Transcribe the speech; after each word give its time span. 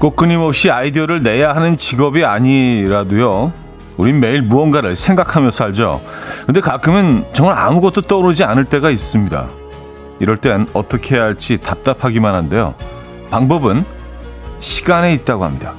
꼭 0.00 0.16
끊임없이 0.16 0.70
아이디어를 0.70 1.22
내야 1.22 1.54
하는 1.54 1.76
직업이 1.76 2.24
아니라도요. 2.24 3.52
우린 3.98 4.18
매일 4.18 4.40
무언가를 4.40 4.96
생각하며 4.96 5.50
살죠. 5.50 6.00
근데 6.46 6.62
가끔은 6.62 7.26
정말 7.34 7.58
아무것도 7.58 8.00
떠오르지 8.02 8.42
않을 8.44 8.64
때가 8.64 8.88
있습니다. 8.88 9.48
이럴 10.18 10.38
땐 10.38 10.66
어떻게 10.72 11.16
해야 11.16 11.24
할지 11.24 11.58
답답하기만 11.58 12.34
한데요. 12.34 12.74
방법은 13.30 13.84
시간에 14.58 15.12
있다고 15.12 15.44
합니다. 15.44 15.74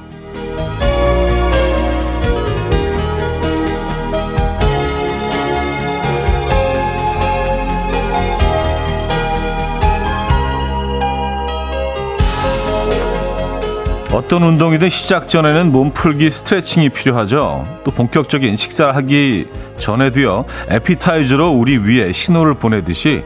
어떤 14.12 14.42
운동이든 14.42 14.90
시작 14.90 15.28
전에는 15.30 15.72
몸풀기 15.72 16.28
스트레칭이 16.28 16.90
필요하죠. 16.90 17.64
또 17.82 17.90
본격적인 17.90 18.56
식사를 18.56 18.94
하기 18.96 19.46
전에도요. 19.78 20.44
에피타이저로 20.68 21.50
우리 21.50 21.78
위에 21.78 22.12
신호를 22.12 22.54
보내듯이 22.54 23.24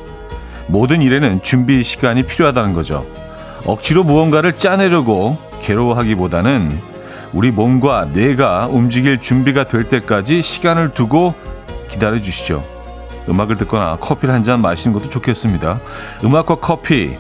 모든 0.68 1.02
일에는 1.02 1.42
준비 1.42 1.82
시간이 1.82 2.22
필요하다는 2.22 2.72
거죠. 2.72 3.04
억지로 3.64 4.04
무언가를 4.04 4.56
짜내려고 4.58 5.38
괴로워하기보다는 5.62 6.78
우리 7.32 7.50
몸과 7.50 8.08
뇌가 8.12 8.68
움직일 8.70 9.20
준비가 9.20 9.64
될 9.64 9.88
때까지 9.88 10.40
시간을 10.40 10.94
두고 10.94 11.34
기다려 11.88 12.22
주시죠. 12.22 12.64
음악을 13.28 13.56
듣거나 13.56 13.96
커피를 13.96 14.32
한 14.32 14.44
잔 14.44 14.60
마시는 14.60 14.96
것도 14.96 15.10
좋겠습니다. 15.10 15.80
음악과 16.22 16.56
커피 16.56 17.16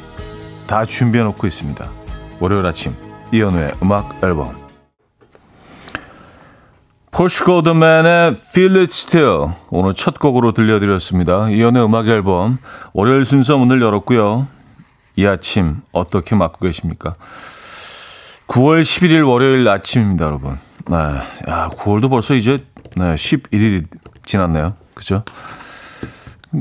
다 0.68 0.84
준비해 0.84 1.24
놓고 1.24 1.48
있습니다. 1.48 1.84
월요일 2.38 2.64
아침 2.64 2.94
이연우의 3.32 3.74
음악 3.82 4.22
앨범 4.22 4.54
폴시 7.10 7.42
고드맨의 7.44 8.32
Feel 8.32 8.76
It 8.76 8.92
Still 8.92 9.48
오늘 9.70 9.94
첫 9.94 10.18
곡으로 10.18 10.52
들려드렸습니다. 10.52 11.48
이연우의 11.48 11.84
음악 11.86 12.08
앨범 12.08 12.58
월요일 12.92 13.24
순서 13.24 13.56
문을 13.56 13.80
열었고요. 13.80 14.46
이 15.16 15.24
아침 15.26 15.80
어떻게 15.92 16.34
맞고 16.36 16.58
계십니까? 16.66 17.14
9월 18.48 18.82
11일 18.82 19.26
월요일 19.26 19.66
아침입니다, 19.66 20.26
여러분. 20.26 20.58
네, 20.88 20.96
야 21.48 21.70
9월도 21.70 22.10
벌써 22.10 22.34
이제 22.34 22.58
네, 22.96 23.14
11일이 23.14 23.86
지났네요. 24.26 24.74
그죠? 24.94 25.24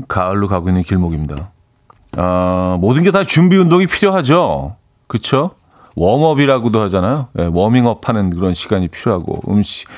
가을로 0.08 0.48
가고 0.48 0.68
있는 0.68 0.82
길목입니다. 0.82 1.50
아, 2.16 2.78
모든 2.80 3.02
게 3.02 3.10
다 3.10 3.24
준비 3.24 3.56
운동이 3.58 3.86
필요하죠. 3.86 4.76
그렇죠? 5.06 5.54
warm-up이라고도 5.96 6.80
하잖아요. 6.82 7.28
네, 7.32 7.48
워밍업 7.52 8.08
하는 8.08 8.30
그런 8.30 8.54
시간이 8.54 8.88
필요하고 8.88 9.40
음식 9.50 9.88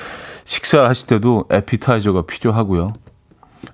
식사 0.45 0.85
하실 0.85 1.07
때도 1.07 1.45
에피타이저가 1.51 2.23
필요하고요. 2.23 2.93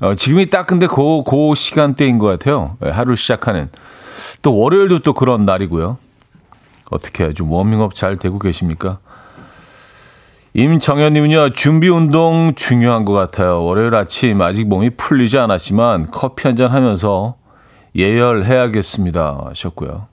어, 0.01 0.15
지금이 0.15 0.49
딱 0.49 0.67
근데 0.67 0.87
그, 0.87 1.23
그 1.23 1.55
시간대인 1.55 2.17
것 2.17 2.27
같아요. 2.27 2.77
네, 2.81 2.89
하루 2.89 3.15
시작하는. 3.15 3.69
또 4.41 4.57
월요일도 4.57 4.99
또 4.99 5.13
그런 5.13 5.45
날이고요. 5.45 5.97
어떻게 6.89 7.31
좀 7.33 7.51
워밍업 7.51 7.95
잘 7.95 8.17
되고 8.17 8.39
계십니까? 8.39 8.99
임정현님은요, 10.53 11.51
준비 11.51 11.89
운동 11.89 12.53
중요한 12.55 13.03
것 13.05 13.13
같아요. 13.13 13.63
월요일 13.63 13.93
아침 13.95 14.41
아직 14.41 14.67
몸이 14.67 14.91
풀리지 14.91 15.37
않았지만 15.37 16.11
커피 16.11 16.47
한 16.47 16.55
잔 16.55 16.71
하면서 16.71 17.35
예열해야겠습니다. 17.95 19.43
하셨고요. 19.49 20.07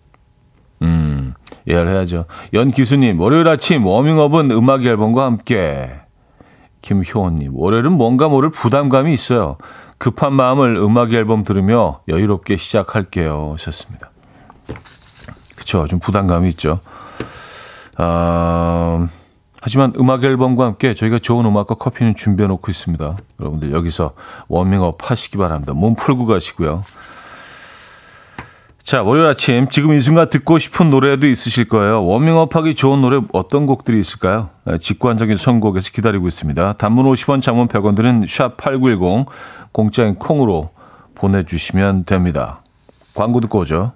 음, 0.82 1.34
예열해야죠. 1.66 2.26
연기수님, 2.52 3.20
월요일 3.20 3.48
아침 3.48 3.86
워밍업은 3.86 4.50
음악 4.50 4.84
앨범과 4.84 5.24
함께. 5.24 5.90
김효원님, 6.82 7.52
월요일은 7.54 7.92
뭔가 7.92 8.28
모를 8.28 8.50
부담감이 8.50 9.14
있어요. 9.14 9.56
급한 9.98 10.32
마음을 10.32 10.74
음악 10.76 11.12
앨범 11.12 11.44
들으며 11.44 12.00
여유롭게 12.08 12.56
시작할게요. 12.56 13.52
하셨습니다. 13.52 14.10
그쵸. 15.56 15.86
좀 15.86 16.00
부담감이 16.00 16.48
있죠. 16.50 16.80
아, 17.96 19.06
하지만 19.60 19.92
음악 19.96 20.24
앨범과 20.24 20.64
함께 20.64 20.94
저희가 20.94 21.20
좋은 21.20 21.46
음악과 21.46 21.76
커피는 21.76 22.16
준비해 22.16 22.48
놓고 22.48 22.68
있습니다. 22.68 23.14
여러분들 23.38 23.72
여기서 23.72 24.14
워밍업 24.48 25.08
하시기 25.08 25.36
바랍니다. 25.38 25.72
몸 25.72 25.94
풀고 25.94 26.26
가시고요. 26.26 26.82
자, 28.82 29.02
월요일 29.02 29.28
아침 29.28 29.68
지금 29.70 29.92
이 29.92 30.00
순간 30.00 30.28
듣고 30.28 30.58
싶은 30.58 30.90
노래도 30.90 31.26
있으실 31.28 31.68
거예요. 31.68 32.04
워밍업 32.04 32.56
하기 32.56 32.74
좋은 32.74 33.00
노래 33.00 33.20
어떤 33.32 33.64
곡들이 33.64 33.98
있을까요? 34.00 34.50
네, 34.64 34.76
직관적인 34.76 35.36
선곡에서 35.36 35.92
기다리고 35.92 36.26
있습니다. 36.26 36.72
단문 36.74 37.06
50원, 37.06 37.40
장문 37.40 37.68
100원 37.68 37.94
들은 37.94 38.24
샵8910 38.24 39.26
공짜인 39.70 40.16
콩으로 40.16 40.70
보내 41.14 41.44
주시면 41.44 42.04
됩니다. 42.04 42.60
광고 43.14 43.40
듣고 43.40 43.60
오죠. 43.60 43.92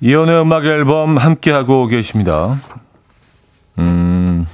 이연의 0.00 0.42
음악 0.42 0.66
앨범 0.66 1.16
함께하고 1.16 1.86
계십니다. 1.86 2.54
음, 3.78 4.46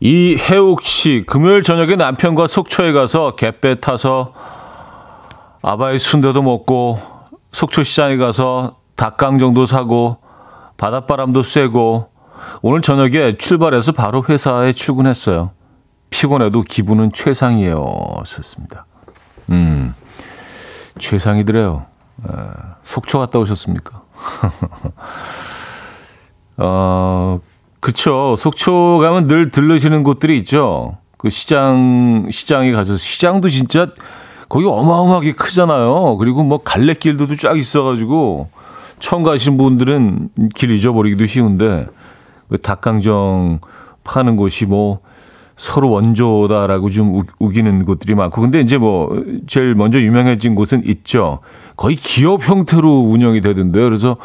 이해욱 0.00 0.82
씨, 0.82 1.24
금요일 1.26 1.62
저녁에 1.62 1.94
남편과 1.94 2.48
속초에 2.48 2.92
가서 2.92 3.36
갯배 3.36 3.76
타서 3.76 4.32
아바이 5.62 5.98
순대도 5.98 6.42
먹고 6.42 6.98
속초 7.52 7.84
시장에 7.84 8.16
가서 8.16 8.78
닭강정도 8.96 9.66
사고 9.66 10.18
바닷바람도 10.76 11.42
쐬고 11.42 12.10
오늘 12.62 12.82
저녁에 12.82 13.36
출발해서 13.36 13.92
바로 13.92 14.24
회사에 14.28 14.72
출근했어요. 14.72 15.52
피곤해도 16.10 16.62
기분은 16.62 17.12
최상이에요. 17.12 18.22
좋습니다. 18.24 18.84
음, 19.50 19.94
최상이더래요. 20.98 21.86
에, 22.24 22.28
속초 22.82 23.18
갔다 23.18 23.38
오셨습니까? 23.38 24.02
어, 26.58 27.40
그쵸. 27.80 28.36
속초 28.38 28.98
가면 28.98 29.26
늘 29.26 29.50
들르시는 29.50 30.02
곳들이 30.02 30.38
있죠. 30.38 30.96
그 31.18 31.30
시장, 31.30 32.28
시장에 32.30 32.72
가서, 32.72 32.96
시장도 32.96 33.48
진짜 33.48 33.88
거기 34.48 34.66
어마어마하게 34.66 35.32
크잖아요. 35.32 36.16
그리고 36.18 36.44
뭐 36.44 36.58
갈래길도 36.58 37.34
쫙 37.36 37.58
있어가지고, 37.58 38.48
처음 38.98 39.22
가신 39.22 39.56
분들은 39.56 40.30
길 40.54 40.70
잊어버리기도 40.70 41.26
쉬운데, 41.26 41.86
그 42.48 42.58
닭강정 42.58 43.60
파는 44.04 44.36
곳이 44.36 44.66
뭐, 44.66 45.00
서로 45.56 45.90
원조다라고 45.90 46.90
좀 46.90 47.22
우기는 47.38 47.86
곳들이 47.86 48.14
많고 48.14 48.42
근데 48.42 48.60
이제 48.60 48.76
뭐 48.76 49.24
제일 49.46 49.74
먼저 49.74 49.98
유명해진 49.98 50.54
곳은 50.54 50.82
있죠. 50.84 51.38
거의 51.76 51.96
기업 51.96 52.48
형태로 52.48 52.88
운영이 53.10 53.40
되던데요. 53.40 53.84
그래서 53.84 54.16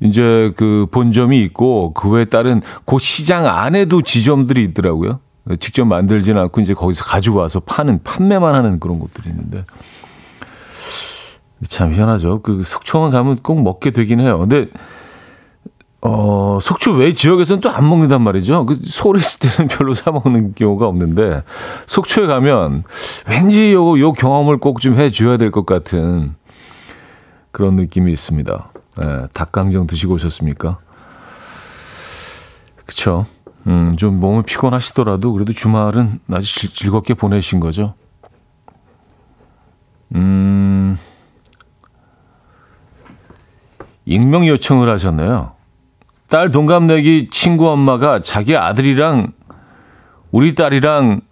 이제 0.00 0.52
그 0.56 0.86
본점이 0.90 1.40
있고 1.42 1.92
그 1.94 2.08
외에 2.10 2.24
따른 2.24 2.60
그 2.84 2.98
시장 2.98 3.46
안에도 3.46 4.02
지점들이 4.02 4.62
있더라고요. 4.64 5.20
직접 5.60 5.84
만들지는 5.86 6.40
않고 6.42 6.60
이제 6.60 6.74
거기서 6.74 7.04
가지고 7.04 7.38
와서 7.38 7.60
파는 7.60 8.00
판매만 8.04 8.54
하는 8.54 8.78
그런 8.80 8.98
곳들이 8.98 9.30
있는데 9.30 9.62
참 11.68 11.92
희한하죠. 11.92 12.42
그 12.42 12.62
속초만 12.62 13.10
가면 13.10 13.36
꼭 13.42 13.62
먹게 13.62 13.90
되긴 13.90 14.20
해요. 14.20 14.38
근데 14.38 14.66
어, 16.00 16.58
속초 16.62 16.92
외 16.92 17.12
지역에서는 17.12 17.60
또 17.60 17.70
안 17.70 17.88
먹는단 17.88 18.22
말이죠. 18.22 18.66
그 18.66 18.74
서울에 18.76 19.18
있을 19.18 19.50
때는 19.50 19.66
별로 19.74 19.94
사 19.94 20.12
먹는 20.12 20.54
경우가 20.54 20.86
없는데 20.86 21.42
속초에 21.86 22.26
가면 22.26 22.84
왠지 23.28 23.72
요, 23.72 23.98
요 23.98 24.12
경험을 24.12 24.58
꼭 24.58 24.80
좀 24.80 24.96
해줘야 24.98 25.36
될 25.38 25.50
것 25.50 25.66
같은 25.66 26.34
그런 27.58 27.74
느낌이 27.74 28.12
있습니다. 28.12 28.68
예, 29.02 29.26
닭강정 29.32 29.88
드시고 29.88 30.14
오셨습니까? 30.14 30.78
그쵸. 32.86 33.26
음, 33.66 33.96
좀 33.96 34.20
몸이 34.20 34.44
피곤하시더라도 34.44 35.32
그래도 35.32 35.52
주말은 35.52 36.20
아주 36.30 36.72
즐겁게 36.72 37.14
보내신 37.14 37.58
거죠. 37.58 37.94
음, 40.14 40.96
익명 44.06 44.46
요청을 44.46 44.88
하셨네요. 44.90 45.50
딸 46.28 46.52
동갑내기 46.52 47.30
친구 47.32 47.68
엄마가 47.70 48.20
자기 48.20 48.56
아들이랑 48.56 49.32
우리 50.30 50.54
딸이랑 50.54 51.22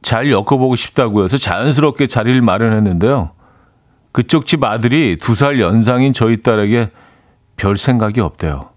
잘 0.00 0.30
엮어보고 0.30 0.74
싶다고 0.74 1.22
해서 1.22 1.36
자연스럽게 1.36 2.06
자리를 2.06 2.40
마련했는데요. 2.40 3.32
그쪽 4.12 4.46
집 4.46 4.64
아들이 4.64 5.16
두 5.20 5.34
살 5.34 5.60
연상인 5.60 6.12
저희 6.12 6.42
딸에게 6.42 6.90
별 7.56 7.76
생각이 7.76 8.20
없대요. 8.20 8.70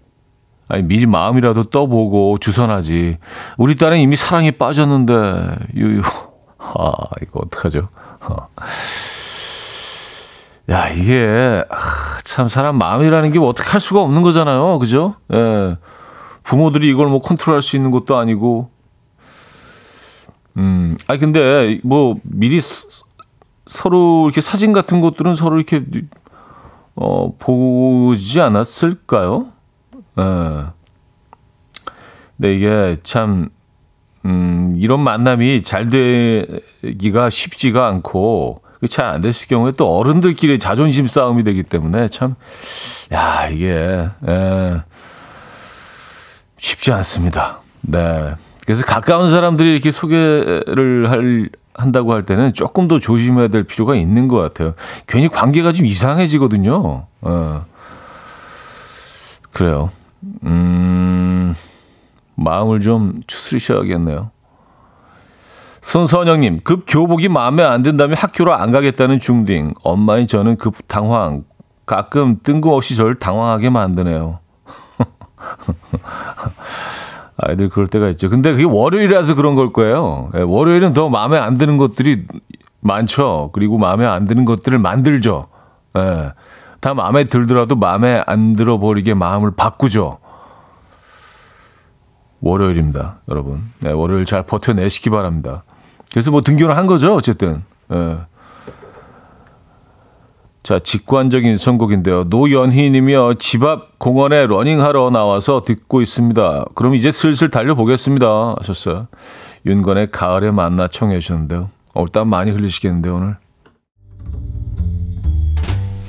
아니, 0.68 0.82
미리 0.82 1.06
마음이라도 1.06 1.64
떠보고 1.64 2.38
주선하지. 2.38 3.18
우리 3.58 3.76
딸은 3.76 3.98
이미 3.98 4.16
사랑에 4.16 4.50
빠졌는데, 4.52 5.56
유유. 5.74 6.00
아, 6.58 6.92
이거 7.22 7.40
어떡하죠? 7.44 7.88
어. 8.22 8.48
야, 10.70 10.88
이게, 10.88 11.62
아, 11.70 11.76
참, 12.24 12.48
사람 12.48 12.78
마음이라는 12.78 13.32
게 13.32 13.38
뭐 13.38 13.48
어떻게 13.48 13.68
할 13.70 13.80
수가 13.80 14.00
없는 14.00 14.22
거잖아요. 14.22 14.78
그죠? 14.78 15.16
예. 15.32 15.76
부모들이 16.42 16.88
이걸 16.88 17.08
뭐 17.08 17.20
컨트롤 17.20 17.56
할수 17.56 17.76
있는 17.76 17.90
것도 17.90 18.16
아니고. 18.16 18.70
음, 20.56 20.96
아니, 21.06 21.18
근데, 21.20 21.80
뭐, 21.82 22.16
미리 22.22 22.60
스, 22.60 23.03
서로 23.66 24.26
이렇게 24.26 24.40
사진 24.40 24.72
같은 24.72 25.00
것들은 25.00 25.34
서로 25.34 25.56
이렇게, 25.56 25.82
어, 26.94 27.34
보지 27.38 28.40
않았을까요? 28.40 29.46
예. 30.18 30.22
근데 32.36 32.56
이게 32.56 32.96
참, 33.02 33.48
음, 34.24 34.74
이런 34.78 35.00
만남이 35.00 35.62
잘 35.62 35.88
되기가 35.88 37.30
쉽지가 37.30 37.86
않고, 37.86 38.62
잘 38.90 39.06
안 39.06 39.20
됐을 39.22 39.48
경우에 39.48 39.72
또 39.72 39.96
어른들끼리 39.96 40.58
자존심 40.58 41.06
싸움이 41.06 41.42
되기 41.44 41.62
때문에 41.62 42.08
참, 42.08 42.34
야, 43.12 43.48
이게, 43.48 44.08
예, 44.28 44.82
쉽지 46.58 46.92
않습니다. 46.92 47.60
네. 47.80 48.34
그래서 48.64 48.84
가까운 48.84 49.28
사람들이 49.28 49.72
이렇게 49.72 49.90
소개를 49.90 51.10
할, 51.10 51.48
한다고 51.74 52.12
할 52.12 52.24
때는 52.24 52.54
조금 52.54 52.88
더 52.88 52.98
조심해야 52.98 53.48
될 53.48 53.64
필요가 53.64 53.94
있는 53.94 54.28
것 54.28 54.38
같아요. 54.38 54.74
괜히 55.06 55.28
관계가 55.28 55.72
좀 55.72 55.86
이상해지거든요. 55.86 57.06
어. 57.20 57.66
그래요. 59.52 59.90
음, 60.44 61.54
마음을 62.34 62.80
좀 62.80 63.20
추스리셔야겠네요. 63.26 64.30
손선영님, 65.80 66.60
급 66.64 66.84
교복이 66.88 67.28
마음에 67.28 67.62
안 67.62 67.82
든다면 67.82 68.16
학교로 68.16 68.54
안 68.54 68.72
가겠다는 68.72 69.20
중딩. 69.20 69.74
엄마인 69.82 70.26
저는 70.26 70.56
급 70.56 70.76
당황. 70.88 71.44
가끔 71.86 72.38
뜬금없이 72.42 72.96
저를 72.96 73.18
당황하게 73.18 73.68
만드네요. 73.68 74.38
아이들 77.46 77.68
그럴 77.68 77.86
때가 77.86 78.08
있죠. 78.10 78.28
근데 78.28 78.52
그게 78.52 78.64
월요일이라서 78.64 79.34
그런 79.34 79.54
걸 79.54 79.72
거예요. 79.72 80.30
예, 80.34 80.40
월요일은 80.40 80.92
더 80.92 81.08
마음에 81.08 81.38
안 81.38 81.56
드는 81.58 81.76
것들이 81.76 82.26
많죠. 82.80 83.50
그리고 83.52 83.78
마음에 83.78 84.04
안 84.06 84.26
드는 84.26 84.44
것들을 84.44 84.78
만들죠. 84.78 85.48
예. 85.96 86.32
다 86.80 86.94
마음에 86.94 87.24
들더라도 87.24 87.76
마음에 87.76 88.22
안 88.26 88.54
들어 88.54 88.78
버리게 88.78 89.14
마음을 89.14 89.52
바꾸죠. 89.56 90.18
월요일입니다, 92.40 93.20
여러분. 93.30 93.70
네, 93.80 93.90
월요일 93.90 94.26
잘 94.26 94.44
버텨내시기 94.44 95.08
바랍니다. 95.08 95.64
그래서 96.12 96.30
뭐 96.30 96.42
등교를 96.42 96.76
한 96.76 96.86
거죠, 96.86 97.14
어쨌든. 97.14 97.62
예. 97.90 98.18
자, 100.64 100.78
직관적인 100.78 101.58
선곡인데요. 101.58 102.24
노연희님이요. 102.24 103.34
집 103.34 103.62
앞 103.64 103.98
공원에 103.98 104.46
러닝하러 104.46 105.10
나와서 105.10 105.62
듣고 105.62 106.00
있습니다. 106.00 106.64
그럼 106.74 106.94
이제 106.94 107.12
슬슬 107.12 107.50
달려보겠습니다. 107.50 108.54
하셨어요. 108.58 109.08
윤건의 109.66 110.10
가을에 110.10 110.50
만나 110.50 110.88
청해 110.88 111.18
주셨는데요. 111.20 111.68
어, 111.92 112.06
땀 112.10 112.28
많이 112.28 112.50
흘리시겠는데요, 112.50 113.14
오늘. 113.14 113.36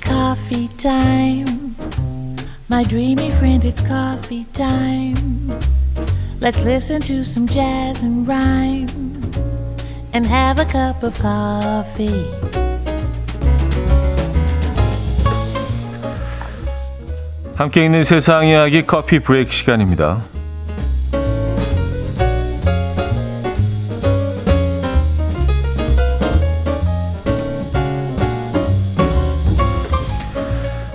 Coffee 0.06 0.70
time. 0.78 1.76
My 2.72 2.84
dreamy 2.86 3.28
friend, 3.28 3.68
it's 3.68 3.86
coffee 3.86 4.46
time. 4.54 5.52
Let's 6.40 6.62
listen 6.62 7.02
to 7.02 7.22
some 7.24 7.46
jazz 7.46 8.06
and 8.06 8.26
rhyme 8.26 8.88
and 10.14 10.26
have 10.26 10.62
a 10.62 10.66
cup 10.66 11.04
of 11.04 11.20
coffee. 11.20 12.24
함께 17.56 17.86
있는 17.86 18.04
세상 18.04 18.46
이야기 18.48 18.86
커피 18.86 19.20
브레이크 19.20 19.52
시간입니다. 19.52 20.22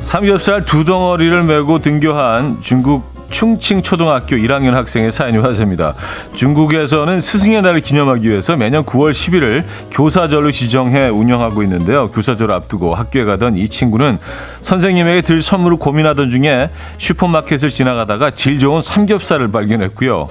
삼겹살 0.00 0.66
두 0.66 0.84
덩어리를 0.84 1.42
메고 1.44 1.78
등교한 1.78 2.60
중국 2.60 3.19
충칭 3.30 3.82
초등학교 3.82 4.36
1학년 4.36 4.72
학생의 4.72 5.12
사연이 5.12 5.38
화제입니다. 5.38 5.94
중국에서는 6.34 7.20
스승의 7.20 7.62
날을 7.62 7.80
기념하기 7.80 8.28
위해서 8.28 8.56
매년 8.56 8.84
9월 8.84 9.12
11일 9.12 9.64
교사절로 9.90 10.50
지정해 10.50 11.08
운영하고 11.08 11.62
있는데요. 11.62 12.10
교사절 12.10 12.52
앞두고 12.52 12.94
학교에 12.94 13.24
가던 13.24 13.56
이 13.56 13.68
친구는 13.68 14.18
선생님에게 14.62 15.22
들 15.22 15.42
선물을 15.42 15.78
고민하던 15.78 16.30
중에 16.30 16.70
슈퍼마켓을 16.98 17.70
지나가다가 17.70 18.32
질 18.32 18.58
좋은 18.58 18.80
삼겹살을 18.80 19.50
발견했고요. 19.50 20.26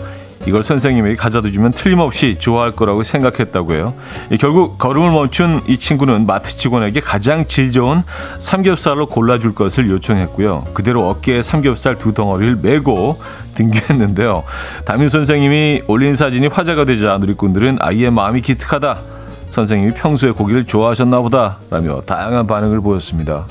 이걸 0.49 0.63
선생님에게 0.63 1.15
가져다 1.15 1.51
주면 1.51 1.71
틀림없이 1.73 2.37
좋아할 2.39 2.71
거라고 2.71 3.03
생각했다고 3.03 3.73
해요. 3.73 3.93
결국 4.39 4.79
걸음을 4.79 5.11
멈춘 5.11 5.61
이 5.67 5.77
친구는 5.77 6.25
마트 6.25 6.57
직원에게 6.57 7.01
가장 7.01 7.45
질 7.45 7.71
좋은 7.71 8.01
삼겹살로 8.39 9.05
골라줄 9.05 9.53
것을 9.53 9.91
요청했고요. 9.91 10.61
그대로 10.73 11.07
어깨에 11.07 11.43
삼겹살 11.43 11.97
두 11.97 12.13
덩어리를 12.13 12.55
메고 12.63 13.21
등교했는데요. 13.53 14.43
담임 14.85 15.07
선생님이 15.07 15.83
올린 15.87 16.15
사진이 16.15 16.47
화제가 16.47 16.85
되자 16.85 17.19
누리꾼들은 17.19 17.77
아이의 17.79 18.09
마음이 18.09 18.41
기특하다. 18.41 19.01
선생님이 19.49 19.93
평소에 19.93 20.31
고기를 20.31 20.65
좋아하셨나 20.65 21.21
보다. 21.21 21.59
라며 21.69 22.01
다양한 22.01 22.47
반응을 22.47 22.81
보였습니다. 22.81 23.45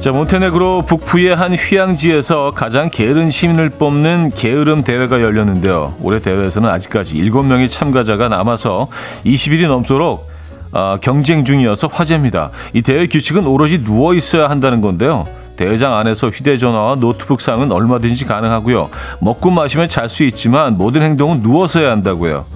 자, 0.00 0.12
몬테네그로 0.12 0.82
북부의 0.82 1.34
한 1.34 1.54
휴양지에서 1.54 2.52
가장 2.52 2.88
게으른 2.88 3.30
시민을 3.30 3.70
뽑는 3.70 4.30
게으름 4.30 4.82
대회가 4.82 5.20
열렸는데요. 5.20 5.96
올해 6.00 6.20
대회에서는 6.20 6.68
아직까지 6.68 7.16
7명의 7.16 7.68
참가자가 7.68 8.28
남아서 8.28 8.86
20일이 9.26 9.66
넘도록 9.66 10.28
어, 10.70 10.98
경쟁 11.00 11.44
중이어서 11.44 11.88
화제입니다. 11.88 12.52
이 12.74 12.82
대회 12.82 13.08
규칙은 13.08 13.46
오로지 13.46 13.82
누워 13.82 14.14
있어야 14.14 14.48
한다는 14.48 14.80
건데요. 14.80 15.26
대회장 15.56 15.94
안에서 15.96 16.28
휴대전화와 16.28 16.96
노트북 16.96 17.40
사용은 17.40 17.72
얼마든지 17.72 18.24
가능하고요. 18.24 18.90
먹고 19.20 19.50
마시면 19.50 19.88
잘 19.88 20.08
수 20.08 20.22
있지만 20.22 20.76
모든 20.76 21.02
행동은 21.02 21.42
누워서 21.42 21.80
해야 21.80 21.90
한다고요. 21.90 22.46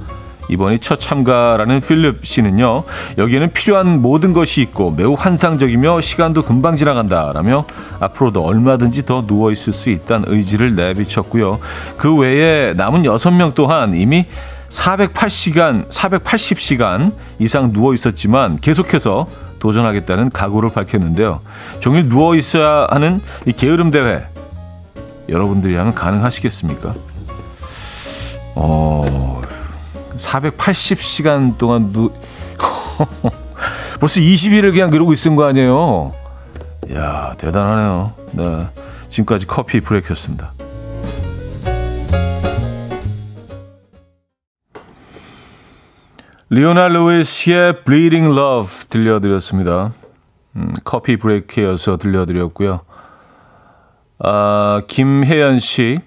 이번이 0.52 0.80
첫 0.80 1.00
참가라는 1.00 1.80
필립 1.80 2.26
씨는요, 2.26 2.84
여기에는 3.16 3.52
필요한 3.52 4.02
모든 4.02 4.34
것이 4.34 4.60
있고 4.60 4.90
매우 4.90 5.14
환상적이며 5.14 6.02
시간도 6.02 6.42
금방 6.42 6.76
지나간다라며 6.76 7.64
앞으로도 8.00 8.44
얼마든지 8.44 9.06
더 9.06 9.22
누워 9.22 9.50
있을 9.50 9.72
수 9.72 9.88
있다는 9.88 10.26
의지를 10.28 10.74
내비쳤고요. 10.74 11.58
그 11.96 12.14
외에 12.14 12.74
남은 12.74 13.02
6명 13.02 13.54
또한 13.54 13.94
이미 13.94 14.26
480시간, 14.68 15.88
480시간 15.88 17.12
이상 17.38 17.72
누워 17.72 17.94
있었지만 17.94 18.56
계속해서 18.56 19.26
도전하겠다는 19.58 20.30
각오를 20.30 20.70
밝혔는데요. 20.70 21.40
종일 21.80 22.08
누워 22.08 22.34
있어야 22.34 22.86
하는 22.90 23.20
이 23.46 23.52
게으름 23.52 23.90
대회. 23.90 24.26
여러분들이라면 25.28 25.94
가능하시겠습니까? 25.94 26.94
어, 28.54 29.40
480시간 30.16 31.58
동안 31.58 31.92
누 31.92 32.10
벌써 34.00 34.20
20일을 34.20 34.72
그냥 34.72 34.90
그러고 34.90 35.12
있은 35.12 35.36
거 35.36 35.44
아니에요? 35.44 36.12
야 36.94 37.34
대단하네요. 37.38 38.12
네, 38.32 38.68
지금까지 39.08 39.46
커피 39.46 39.80
브레이크였습니다. 39.80 40.52
리오나 46.50 46.88
루이스의 46.88 47.82
Bleeding 47.84 48.36
Love 48.36 48.88
들려드렸습니다. 48.90 49.92
음, 50.56 50.74
커피 50.84 51.16
브레이크여서 51.16 51.96
들려드렸고요. 51.96 52.80
아, 54.18 54.82
김혜연 54.86 55.60
씨, 55.60 55.98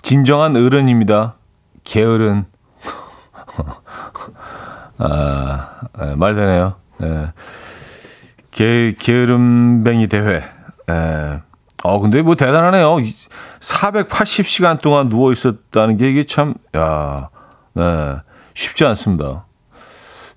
진정한 0.00 0.56
어른입니다. 0.56 1.34
게으른 1.84 2.46
아, 4.98 5.68
예, 6.02 6.14
말 6.14 6.34
되네요. 6.34 6.74
예. 7.02 7.32
게, 8.52 8.94
게으름뱅이 8.98 10.06
대회. 10.08 10.42
예. 10.90 11.40
어, 11.84 12.00
근데 12.00 12.22
뭐 12.22 12.34
대단하네요. 12.34 12.96
480시간 13.60 14.80
동안 14.80 15.08
누워 15.08 15.32
있었다는 15.32 15.96
게 15.98 16.10
이게 16.10 16.24
참, 16.24 16.54
야, 16.76 17.28
네, 17.74 18.16
쉽지 18.54 18.84
않습니다. 18.86 19.44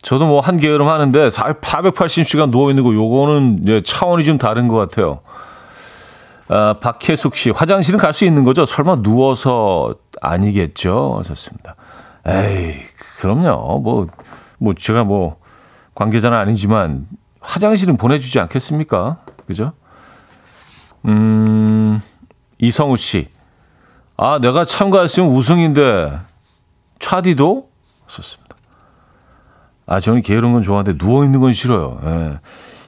저도 0.01 0.27
뭐 0.27 0.39
한 0.39 0.57
게으름 0.57 0.88
하는데 0.88 1.27
480시간 1.27 2.51
누워 2.51 2.69
있는 2.69 2.83
거 2.83 2.93
요거는 2.93 3.67
예, 3.67 3.81
차원이 3.81 4.23
좀 4.25 4.38
다른 4.38 4.67
것 4.67 4.75
같아요. 4.77 5.21
아, 6.47 6.75
박혜숙 6.81 7.35
씨, 7.35 7.49
화장실은 7.51 7.99
갈 7.99 8.11
수 8.13 8.25
있는 8.25 8.43
거죠? 8.43 8.65
설마 8.65 9.01
누워서 9.01 9.93
아니겠죠? 10.21 11.21
좋습니다. 11.25 11.75
에이, 12.25 12.73
그럼요. 13.19 13.79
뭐, 13.79 14.07
뭐, 14.57 14.73
제가 14.73 15.03
뭐, 15.03 15.38
관계자는 15.93 16.38
아니지만, 16.38 17.05
화장실은 17.41 17.97
보내주지 17.97 18.39
않겠습니까? 18.39 19.17
그죠? 19.45 19.73
음, 21.05 22.01
이성우 22.59 22.95
씨. 22.95 23.27
아, 24.15 24.39
내가 24.39 24.63
참가했으면 24.63 25.29
우승인데, 25.31 26.17
차디도? 26.99 27.69
썼습니다. 28.07 28.55
아, 29.85 29.99
저는 29.99 30.21
게으른 30.21 30.53
건 30.53 30.63
좋아하는데, 30.63 31.03
누워있는 31.03 31.41
건 31.41 31.51
싫어요. 31.51 31.99
예. 32.05 32.39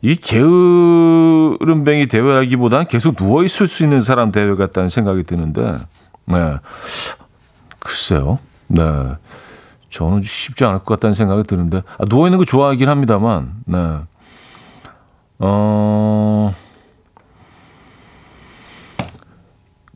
이 0.01 0.15
게으름뱅이 0.15 2.07
대회라기보다는 2.07 2.87
계속 2.87 3.17
누워 3.17 3.43
있을 3.43 3.67
수 3.67 3.83
있는 3.83 3.99
사람 3.99 4.31
대회 4.31 4.55
같다는 4.55 4.87
생각이 4.87 5.23
드는데, 5.23 5.75
네. 6.25 6.55
글쎄요. 7.79 8.39
네. 8.67 8.81
저는 9.91 10.23
쉽지 10.23 10.65
않을 10.65 10.79
것 10.79 10.85
같다는 10.85 11.13
생각이 11.13 11.43
드는데, 11.43 11.83
아, 11.99 12.05
누워 12.05 12.27
있는 12.27 12.39
거 12.39 12.45
좋아하긴 12.45 12.89
합니다만, 12.89 13.53
네. 13.65 13.99
어, 15.39 16.55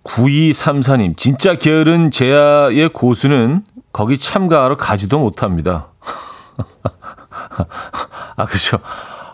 9234님, 0.03 1.17
진짜 1.17 1.55
게으른 1.55 2.11
제아의 2.11 2.89
고수는 2.89 3.63
거기 3.93 4.17
참가하러 4.17 4.75
가지도 4.75 5.19
못합니다. 5.19 5.87
아, 8.35 8.45
그죠. 8.45 8.77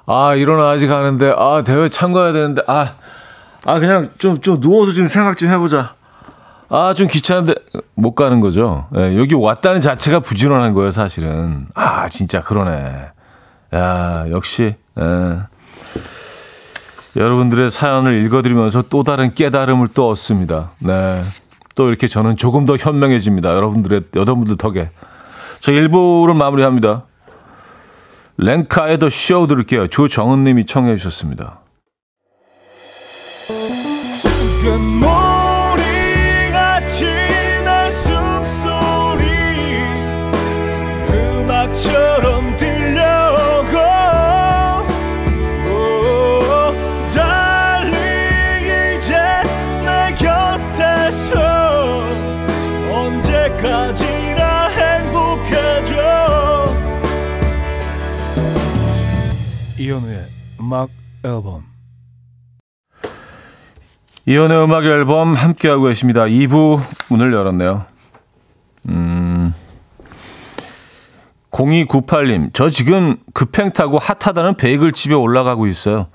아, 0.05 0.35
일어나야지 0.35 0.85
가는데, 0.85 1.33
아, 1.35 1.63
대회 1.63 1.89
참가해야 1.89 2.33
되는데, 2.33 2.61
아, 2.67 2.93
아, 3.65 3.79
그냥 3.79 4.11
좀, 4.19 4.39
좀 4.39 4.61
누워서 4.61 4.91
좀 4.91 5.07
생각 5.07 5.39
좀 5.39 5.49
해보자. 5.49 5.95
아, 6.73 6.93
좀 6.93 7.07
귀찮은데, 7.07 7.53
못 7.95 8.15
가는 8.15 8.39
거죠. 8.39 8.87
예, 8.95 9.17
여기 9.17 9.35
왔다는 9.35 9.81
자체가 9.81 10.21
부지런한 10.21 10.73
거예요, 10.73 10.91
사실은. 10.91 11.67
아, 11.75 12.07
진짜 12.07 12.41
그러네. 12.41 13.09
야, 13.75 14.25
역시, 14.29 14.75
예. 14.99 15.39
여러분들의 17.17 17.69
사연을 17.69 18.15
읽어드리면서 18.15 18.83
또 18.83 19.03
다른 19.03 19.33
깨달음을 19.33 19.89
또 19.93 20.09
얻습니다. 20.09 20.71
네. 20.79 21.21
또 21.75 21.89
이렇게 21.89 22.07
저는 22.07 22.37
조금 22.37 22.65
더 22.65 22.77
현명해집니다. 22.77 23.49
여러분들의, 23.53 24.03
여러분들 24.15 24.55
덕에. 24.55 24.89
저 25.59 25.73
1부를 25.73 26.35
마무리합니다. 26.35 27.03
랭카의 28.37 28.97
더 28.97 29.09
쇼 29.09 29.45
들을게요. 29.47 29.87
조정은 29.87 30.45
님이 30.45 30.65
청해 30.65 30.95
주셨습니다. 30.95 31.59
음악 60.71 60.89
앨범 61.25 61.65
이연의 64.25 64.63
음악 64.63 64.85
앨범 64.85 65.33
함께하고 65.33 65.83
계십니다. 65.83 66.21
2부 66.23 66.79
문을 67.09 67.33
열었네요. 67.33 67.83
음. 68.87 69.53
0298님, 71.51 72.51
저 72.53 72.69
지금 72.69 73.17
급행 73.33 73.73
타고 73.73 73.99
핫하다는 73.99 74.55
베이글 74.55 74.93
집에 74.93 75.13
올라가고 75.13 75.67
있어요. 75.67 76.07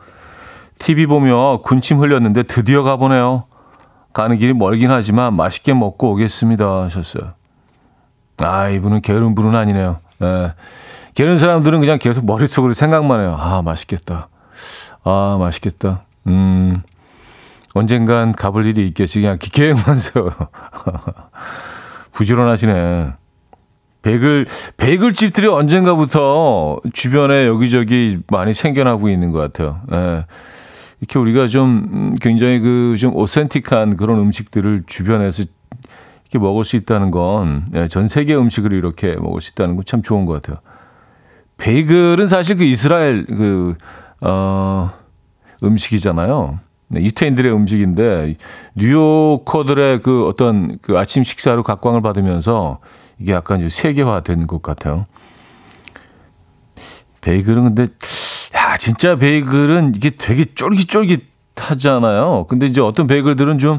TV 0.79 1.05
보며 1.05 1.61
군침 1.63 1.99
흘렸는데 1.99 2.45
드디어 2.45 2.83
가보네요. 2.83 3.45
가는 4.15 4.39
길이 4.39 4.55
멀긴 4.55 4.91
하지만 4.91 5.35
맛있게 5.35 5.75
먹고 5.75 6.13
오겠습니다. 6.13 6.85
하셨어요. 6.85 7.35
아, 8.39 8.71
이분은 8.71 9.03
게으른 9.03 9.35
분은 9.35 9.55
아니네요. 9.55 9.99
예. 10.23 10.55
게으른 11.13 11.39
사람들은 11.39 11.81
그냥 11.81 11.99
계속 11.99 12.25
머릿속으로 12.25 12.73
생각만 12.73 13.21
해요. 13.21 13.37
아, 13.39 13.61
맛있겠다. 13.61 14.29
아, 15.09 15.37
맛있겠다. 15.39 16.05
음. 16.27 16.83
언젠간 17.75 18.33
가볼 18.33 18.67
일이 18.67 18.87
있겠지. 18.89 19.21
그냥 19.21 19.39
계획만 19.41 19.99
세워요. 19.99 20.33
부지런하시네. 22.13 23.13
베글, 24.03 24.47
베글 24.77 25.13
집들이 25.13 25.47
언젠가부터 25.47 26.81
주변에 26.93 27.47
여기저기 27.47 28.19
많이 28.31 28.53
생겨나고 28.53 29.09
있는 29.09 29.31
것 29.31 29.39
같아요. 29.39 29.81
예. 29.93 30.25
이렇게 31.01 31.19
우리가 31.19 31.47
좀 31.49 31.89
음, 31.93 32.17
굉장히 32.21 32.59
그 32.61 32.97
좀 32.99 33.15
오센틱한 33.15 33.97
그런 33.97 34.19
음식들을 34.19 34.85
주변에서 34.87 35.45
이렇게 36.25 36.39
먹을 36.39 36.65
수 36.65 36.77
있다는 36.77 37.11
건, 37.13 37.67
예, 37.75 37.87
전 37.87 38.09
세계 38.09 38.35
음식을 38.35 38.73
이렇게 38.73 39.15
먹을 39.17 39.41
수 39.41 39.53
있다는 39.53 39.77
건 39.77 39.85
참 39.85 40.03
좋은 40.03 40.25
것 40.25 40.33
같아요. 40.41 40.59
베이글은 41.59 42.27
사실 42.29 42.57
그 42.57 42.65
이스라엘 42.65 43.27
그, 43.27 43.77
어, 44.21 44.91
음식이잖아요. 45.63 46.61
네, 46.89 47.03
유태인들의 47.03 47.53
음식인데 47.53 48.37
뉴요커들의 48.75 50.03
그 50.03 50.27
어떤 50.29 50.79
그 50.81 50.99
아침 50.99 51.25
식사로 51.25 51.63
각광을 51.63 52.01
받으면서 52.03 52.79
이게 53.19 53.33
약간 53.33 53.61
좀 53.61 53.69
세계화된 53.69 54.47
것 54.47 54.63
같아요. 54.63 55.07
베이글은 57.23 57.75
근데 57.75 57.87
야 58.55 58.77
진짜 58.77 59.17
베이글은 59.17 59.95
이게 59.97 60.11
되게 60.11 60.45
쫄깃쫄깃하잖아요. 60.55 62.47
근데 62.49 62.67
이제 62.67 62.81
어떤 62.81 63.09
베이글들은 63.09 63.59
좀 63.59 63.79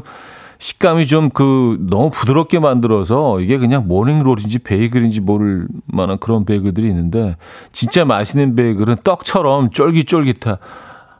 식감이 0.58 1.06
좀 1.06 1.30
그 1.30 1.78
너무 1.88 2.10
부드럽게 2.10 2.58
만들어서 2.58 3.40
이게 3.40 3.58
그냥 3.58 3.86
모닝롤인지 3.86 4.58
베이글인지 4.60 5.20
모를 5.20 5.68
만한 5.86 6.18
그런 6.18 6.44
베이글들이 6.44 6.88
있는데 6.88 7.36
진짜 7.72 8.04
맛있는 8.04 8.54
베이글은 8.56 8.96
떡처럼 9.04 9.70
쫄깃쫄깃하 9.70 10.58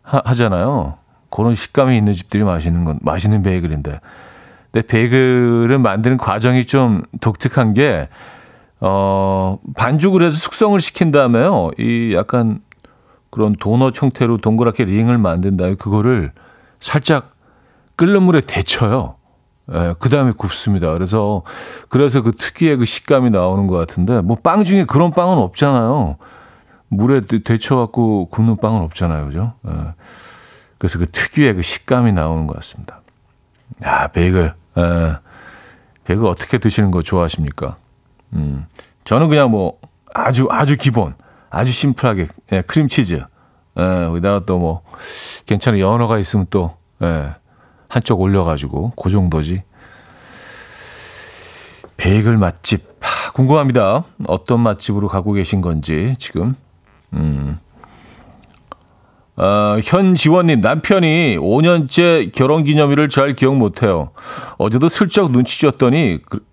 하잖아요. 0.03 0.97
그런 1.31 1.55
식감이 1.55 1.97
있는 1.97 2.15
집들이 2.15 2.43
맛있는 2.43 2.85
건 2.85 2.99
맛있는 3.03 3.43
베이글인데. 3.43 4.01
근데 4.73 4.87
베이글을 4.87 5.79
만드는 5.79 6.17
과정이 6.17 6.65
좀 6.67 7.03
독특한 7.21 7.75
게 7.75 8.09
어, 8.81 9.59
반죽을 9.77 10.23
해서 10.23 10.37
숙성을 10.37 10.79
시킨 10.81 11.11
다음에요. 11.11 11.71
이 11.79 12.15
약간 12.15 12.61
그런 13.31 13.55
도넛 13.59 14.01
형태로 14.01 14.39
동그랗게 14.39 14.85
링을 14.85 15.19
만든 15.19 15.57
다음에 15.57 15.75
그거를 15.75 16.33
살짝 16.81 17.35
끓는 17.97 18.23
물에 18.23 18.41
데쳐요. 18.41 19.18
예, 19.73 19.95
그 19.99 20.09
다음에 20.09 20.33
굽습니다. 20.33 20.93
그래서, 20.93 21.43
그래서 21.89 22.23
그 22.23 22.33
특유의 22.33 22.79
그 22.79 22.85
식감이 22.85 23.31
나오는 23.31 23.67
것 23.67 23.77
같은데, 23.77 24.21
뭐 24.23 24.37
빵 24.43 24.65
중에 24.65 24.85
그런 24.85 25.11
빵은 25.13 25.39
없잖아요. 25.39 26.17
물에 26.89 27.21
데쳐갖고 27.45 28.29
굽는 28.31 28.57
빵은 28.59 28.81
없잖아요. 28.83 29.27
그죠? 29.27 29.53
예. 29.69 29.73
그래서 30.79 30.99
그 30.99 31.11
특유의 31.11 31.55
그 31.55 31.63
식감이 31.63 32.13
나오는 32.13 32.47
것 32.47 32.57
같습니다. 32.57 33.03
야, 33.85 34.07
베이글. 34.09 34.55
예. 34.79 35.17
베이글 36.05 36.25
어떻게 36.25 36.57
드시는 36.59 36.91
거 36.91 37.03
좋아하십니까? 37.03 37.77
음. 38.33 38.67
저는 39.05 39.29
그냥 39.29 39.51
뭐 39.51 39.79
아주 40.15 40.49
아주 40.51 40.77
기본, 40.79 41.15
아주 41.51 41.71
심플하게 41.71 42.29
예, 42.53 42.63
크림치즈. 42.63 43.15
예, 43.79 43.83
거기다가 44.07 44.47
또 44.47 44.59
뭐 44.59 44.83
괜찮은 45.47 45.79
연어가 45.79 46.19
있으면 46.19 46.47
또 46.49 46.75
예, 47.03 47.35
한쪽 47.89 48.21
올려가지고 48.21 48.93
그 49.01 49.11
정도지. 49.11 49.63
베이글 51.97 52.37
맛집 52.37 52.87
하, 53.01 53.33
궁금합니다. 53.33 54.05
어떤 54.27 54.61
맛집으로 54.61 55.09
가고 55.09 55.33
계신 55.33 55.61
건지 55.61 56.15
지금. 56.19 56.55
음. 57.15 57.59
어, 59.37 59.79
현지원님, 59.83 60.61
남편이 60.61 61.39
5년째 61.39 62.33
결혼 62.33 62.65
기념일을 62.65 63.09
잘 63.09 63.35
기억 63.35 63.57
못해요. 63.57 64.11
어제도 64.59 64.89
슬쩍 64.89 65.31
눈치 65.31 65.61
줬더니, 65.61 66.19
그, 66.29 66.45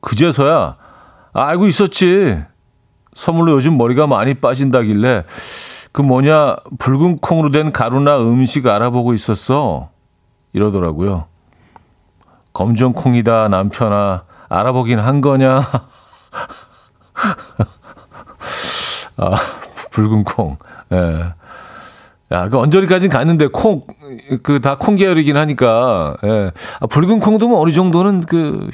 그제서야, 0.00 0.76
아, 1.32 1.46
알고 1.48 1.66
있었지. 1.66 2.42
선물로 3.14 3.52
요즘 3.52 3.76
머리가 3.76 4.06
많이 4.06 4.34
빠진다길래 4.34 5.24
그 5.92 6.02
뭐냐 6.02 6.56
붉은 6.78 7.18
콩으로 7.18 7.50
된 7.50 7.72
가루나 7.72 8.20
음식 8.20 8.66
알아보고 8.66 9.14
있었어 9.14 9.90
이러더라고요. 10.52 11.26
검정 12.52 12.92
콩이다 12.92 13.48
남편아 13.48 14.24
알아보긴 14.48 14.98
한 14.98 15.20
거냐? 15.20 15.62
아 19.16 19.36
붉은 19.90 20.24
콩. 20.24 20.56
예. 20.92 21.32
야, 22.32 22.48
그 22.48 22.58
언저리까지는 22.58 23.12
갔는데 23.12 23.46
콩 23.48 23.82
그 24.42 24.60
다 24.60 24.76
콩 24.76 24.96
계열이긴 24.96 25.36
하니까 25.36 26.16
예. 26.24 26.50
아, 26.80 26.86
붉은 26.86 27.20
콩도 27.20 27.48
뭐 27.48 27.60
어느 27.60 27.72
정도는 27.72 28.22
그 28.22 28.68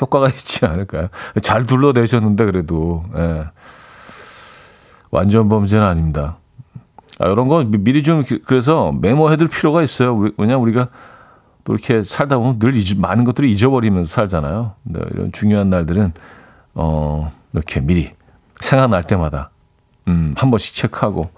효과가 0.00 0.28
있지 0.32 0.64
않을까요? 0.66 1.08
잘 1.42 1.64
둘러대셨는데 1.66 2.44
그래도 2.46 3.04
예. 3.16 3.44
완전 5.10 5.48
범죄는 5.48 5.84
아닙니다. 5.86 6.38
아, 7.20 7.28
이런 7.28 7.48
거 7.48 7.62
미- 7.64 7.78
미리 7.78 8.02
좀 8.02 8.22
기- 8.22 8.40
그래서 8.44 8.92
메모해둘 8.92 9.48
필요가 9.48 9.82
있어요. 9.82 10.14
우리, 10.14 10.32
왜냐 10.36 10.56
우리가 10.56 10.88
또 11.64 11.72
이렇게 11.72 12.02
살다 12.02 12.38
보면 12.38 12.58
늘 12.58 12.74
잊, 12.76 12.98
많은 12.98 13.24
것들을 13.24 13.48
잊어버리면서 13.48 14.12
살잖아요. 14.12 14.72
네, 14.82 15.00
이런 15.12 15.32
중요한 15.32 15.70
날들은 15.70 16.12
어, 16.74 17.32
이렇게 17.52 17.80
미리 17.80 18.10
생각날 18.60 19.02
때마다 19.04 19.50
음, 20.08 20.34
한 20.36 20.50
번씩 20.50 20.74
체크하고 20.74 21.30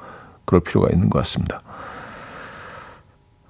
그럴 0.45 0.61
필요가 0.63 0.89
있는 0.93 1.11
것 1.11 1.19
같습니다. 1.21 1.61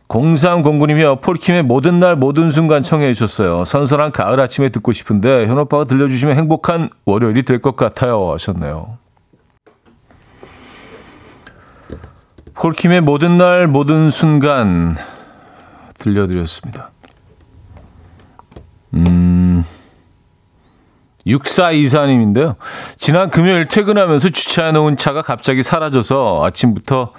0309님이요. 0.09 1.21
폴킴의 1.21 1.64
모든 1.64 1.99
날 1.99 2.14
모든 2.16 2.50
순간 2.50 2.83
청해 2.83 3.12
주셨어요. 3.12 3.64
선선한 3.64 4.12
가을 4.12 4.38
아침에 4.40 4.68
듣고 4.68 4.92
싶은데 4.92 5.47
현 5.47 5.59
오빠가 5.59 5.85
들려주시면 5.85 6.37
행복한 6.37 6.90
월요일이 7.06 7.42
될 7.42 7.61
것 7.61 7.75
같아요 7.76 8.33
하셨네요. 8.33 8.99
폴킴의 12.56 13.02
모든 13.02 13.36
날 13.36 13.66
모든 13.66 14.08
순간 14.10 14.96
들려드렸습니다. 15.98 16.90
음, 18.94 19.62
6424님인데요. 21.26 22.56
지난 22.96 23.30
금요일 23.30 23.66
퇴근하면서 23.66 24.30
주차해 24.30 24.72
놓은 24.72 24.96
차가 24.96 25.20
갑자기 25.22 25.62
사라져서 25.62 26.44
아침부터 26.44 27.12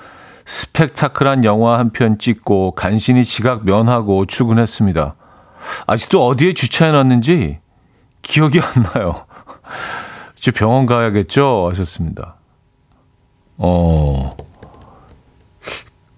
스펙타클한 0.46 1.44
영화 1.44 1.78
한 1.78 1.92
편 1.92 2.18
찍고 2.18 2.72
간신히 2.72 3.24
지각 3.26 3.66
면하고 3.66 4.26
출근했습니다. 4.26 5.16
아직도 5.86 6.26
어디에 6.26 6.54
주차해 6.54 6.92
놨는지 6.94 7.60
기억이 8.24 8.60
안 8.60 8.84
나요. 8.94 9.26
이제 10.38 10.52
병원 10.52 10.86
가야겠죠? 10.86 11.68
하셨습니다. 11.70 12.38
어, 13.58 14.30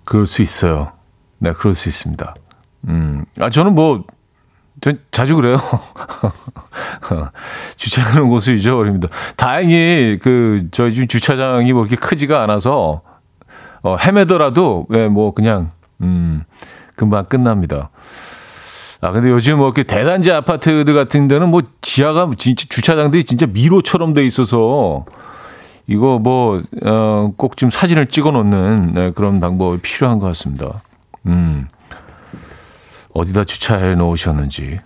그럴 0.10 0.25
수 0.25 0.42
있어요. 0.42 0.92
네, 1.38 1.54
그럴 1.54 1.75
수 1.75 1.88
있습니다. 1.88 2.34
음, 2.88 3.25
아, 3.39 3.51
저는 3.51 3.75
뭐, 3.75 4.04
전 4.82 5.00
자주 5.12 5.36
그래요. 5.36 5.60
주차하는 7.78 8.28
곳을 8.28 8.58
잊어버립니다. 8.58 9.08
다행히 9.36 10.18
그 10.20 10.68
저희 10.72 10.96
집 10.96 11.10
주차장이 11.10 11.74
뭐 11.74 11.84
이렇게 11.84 11.96
크지가 11.96 12.42
않아서 12.42 13.01
어, 13.84 13.98
헤매더라도 13.98 14.88
예, 14.93 15.08
뭐 15.08 15.32
그냥 15.34 15.72
음, 16.02 16.43
금방 16.95 17.26
끝납니다. 17.26 17.91
아 19.02 19.12
근데 19.12 19.30
요즘 19.30 19.58
뭐 19.58 19.67
이렇게 19.67 19.84
대단지 19.84 20.32
아파트들 20.32 20.91
같은 20.95 21.28
데는 21.28 21.50
뭐 21.50 21.62
지하가 21.82 22.32
진짜 22.38 22.65
주차장들이 22.67 23.26
진짜 23.26 23.45
미로처럼 23.45 24.15
돼 24.15 24.26
있어서 24.26 25.06
이거 25.89 26.19
뭐 26.19 26.62
어, 26.86 27.32
꼭 27.36 27.56
좀 27.58 27.71
사진을 27.71 28.08
찍어 28.08 28.30
놓는 28.32 28.93
네, 28.93 29.12
그런 29.12 29.39
방법이 29.39 29.82
필요한 29.82 30.19
것 30.19 30.28
같습니다. 30.28 30.82
음. 31.25 31.67
어디다 33.13 33.43
주차해 33.43 33.95
놓으셨는지. 33.95 34.80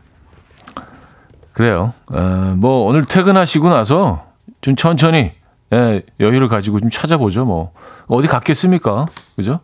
그래요. 1.51 1.93
어, 2.11 2.55
뭐 2.57 2.85
오늘 2.85 3.03
퇴근하시고 3.03 3.69
나서 3.69 4.23
좀 4.61 4.75
천천히 4.77 5.33
예, 5.73 6.01
여유를 6.21 6.47
가지고 6.47 6.79
좀 6.79 6.89
찾아보죠. 6.89 7.45
뭐 7.45 7.73
어디 8.07 8.27
갔겠습니까? 8.29 9.05
그죠? 9.35 9.59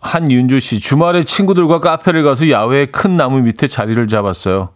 한윤주 0.00 0.60
씨 0.60 0.78
주말에 0.78 1.24
친구들과 1.24 1.80
카페를 1.80 2.22
가서 2.22 2.50
야외 2.50 2.84
큰 2.86 3.16
나무 3.16 3.40
밑에 3.40 3.66
자리를 3.66 4.06
잡았어요. 4.08 4.70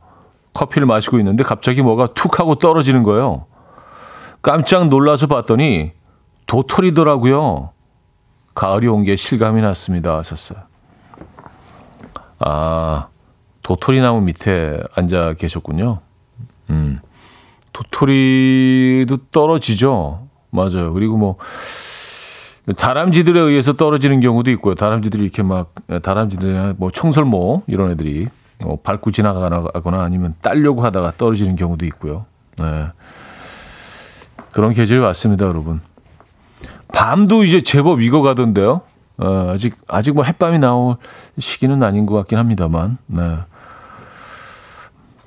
커피를 0.55 0.87
마시고 0.87 1.19
있는데 1.19 1.45
갑자기 1.45 1.83
뭐가 1.83 2.09
툭 2.15 2.41
하고 2.41 2.55
떨어지는 2.55 3.03
거예요. 3.03 3.45
깜짝 4.51 4.87
놀라서 4.89 5.27
봤더니 5.27 5.91
도토리더라고요. 6.47 7.71
가을이 8.55 8.87
온 8.87 9.03
게 9.03 9.17
실감이 9.17 9.61
났습니다. 9.61 10.19
하셨어요. 10.19 10.61
아, 12.39 13.09
도토리 13.65 14.01
나무 14.01 14.21
밑에 14.21 14.79
앉아 14.95 15.35
계셨군요. 15.35 15.99
음, 16.71 17.01
도토리도 17.73 19.17
떨어지죠. 19.33 20.29
맞아요. 20.51 20.93
그리고 20.93 21.17
뭐, 21.17 21.37
다람쥐들에 22.77 23.41
의해서 23.41 23.73
떨어지는 23.73 24.21
경우도 24.21 24.53
있고요. 24.53 24.77
다람쥐들이 24.77 25.25
이렇게 25.25 25.43
막, 25.43 25.73
다람쥐들, 26.03 26.77
뭐, 26.79 26.93
청설모, 26.93 27.65
이런 27.67 27.91
애들이 27.91 28.29
뭐 28.61 28.79
밟고 28.81 29.11
지나가거나 29.11 30.05
아니면 30.05 30.37
따려고 30.41 30.83
하다가 30.85 31.15
떨어지는 31.19 31.57
경우도 31.57 31.85
있고요. 31.87 32.27
네. 32.59 32.87
그런 34.57 34.73
계절이 34.73 35.01
왔습니다, 35.01 35.45
여러분. 35.45 35.83
밤도 36.89 37.45
이제 37.45 37.61
제법 37.61 38.01
익어가던데요. 38.01 38.81
어, 39.19 39.51
아직 39.51 39.77
아직 39.87 40.15
뭐 40.15 40.25
햇밤이 40.25 40.59
나올 40.59 40.97
시기는 41.39 41.83
아닌 41.83 42.07
것 42.07 42.15
같긴 42.15 42.39
합니다만, 42.39 42.97
네. 43.07 43.37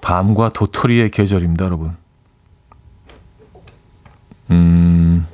밤과 0.02 0.50
도토리의 0.50 1.12
계절입니다, 1.12 1.66
여러분. 1.66 1.96
음. 4.52 5.28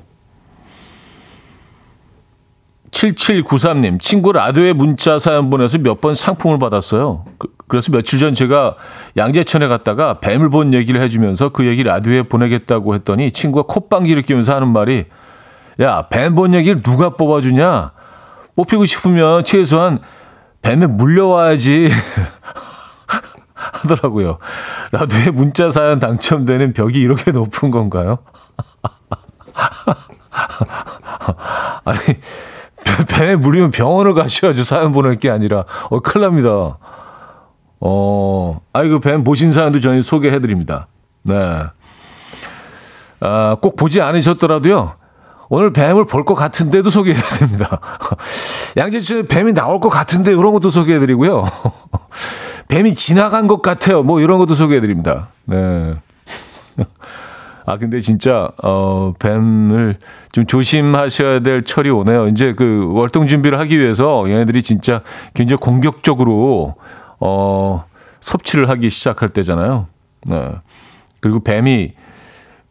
7793님, 3.14 4.00
친구 4.00 4.32
라디오에 4.32 4.74
문자 4.74 5.20
사연 5.20 5.50
보내서 5.50 5.78
몇 5.80 6.02
번 6.02 6.14
상품을 6.14 6.60
받았어요. 6.60 7.26
그, 7.38 7.48
래서 7.70 7.92
며칠 7.92 8.20
전 8.20 8.34
제가 8.34 8.76
양재천에 9.18 9.68
갔다가 9.68 10.20
뱀을 10.20 10.50
본 10.50 10.74
얘기를 10.74 11.02
해주면서 11.02 11.50
그 11.50 11.66
얘기 11.66 11.84
라디오에 11.84 12.24
보내겠다고 12.24 12.96
했더니 12.96 13.32
친구가 13.32 13.74
콧방귀를 13.74 14.22
끼면서 14.24 14.54
하는 14.56 14.70
말이 14.70 15.06
야, 15.82 16.08
뱀 16.10 16.36
본 16.36 16.54
얘기를 16.54 16.82
누가 16.84 17.12
뽑아주냐? 17.12 17.92
뽑히고 18.56 18.86
싶으면 18.86 19.44
최소한 19.44 20.00
뱀에 20.62 20.88
물려와야지. 20.88 21.90
하더라고요. 23.56 24.38
라디오에 24.92 25.32
문자 25.32 25.70
사연 25.72 26.00
당첨되는 26.00 26.74
벽이 26.74 27.00
이렇게 27.00 27.32
높은 27.32 27.72
건가요? 27.72 28.20
아니, 31.86 32.00
뱀에 33.08 33.36
물리면 33.36 33.72
병원을 33.72 34.14
가셔야지 34.14 34.64
사연 34.64 34.92
보낼 34.92 35.16
게 35.16 35.30
아니라, 35.30 35.66
어, 35.90 36.00
큰일 36.00 36.26
납니다. 36.26 36.78
어, 37.80 38.62
아이, 38.74 38.90
그뱀 38.90 39.24
보신 39.24 39.52
사연도 39.52 39.80
저희 39.80 40.02
소개해 40.02 40.40
드립니다. 40.40 40.88
네. 41.24 41.64
아, 43.20 43.58
꼭 43.62 43.76
보지 43.76 44.02
않으셨더라도요. 44.02 44.94
오늘 45.50 45.72
뱀을 45.74 46.06
볼 46.06 46.26
것 46.26 46.34
같은데도 46.36 46.90
소개해 46.90 47.16
드립니다. 47.16 47.80
양재천에 48.78 49.24
뱀이 49.28 49.54
나올 49.54 49.80
것 49.80 49.90
같은데 49.90 50.32
이런 50.32 50.52
것도 50.54 50.70
소개해 50.72 51.00
드리고요. 51.00 51.46
뱀이 52.68 52.96
지나간 52.96 53.48
것 53.48 53.62
같아요. 53.62 54.02
뭐 54.02 54.20
이런 54.22 54.40
것도 54.40 54.56
소개해 54.56 54.82
드립니다. 54.82 55.28
네. 55.46 55.96
아, 57.66 57.78
근데 57.78 58.00
진짜, 58.00 58.50
어, 58.64 59.14
뱀을 59.18 59.98
좀 60.32 60.46
조심하셔야 60.46 61.40
될 61.40 61.64
철이 61.64 61.90
오네요. 61.90 62.28
이제 62.28 62.54
그 62.54 62.88
월동 62.92 63.28
준비를 63.28 63.60
하기 63.60 63.80
위해서 63.80 64.24
얘네들이 64.30 64.62
진짜 64.62 65.02
굉장히 65.34 65.60
공격적으로, 65.60 66.76
어, 67.20 67.86
섭취를 68.20 68.70
하기 68.70 68.90
시작할 68.90 69.30
때잖아요. 69.30 69.88
네. 70.28 70.52
그리고 71.22 71.44
뱀이, 71.44 71.94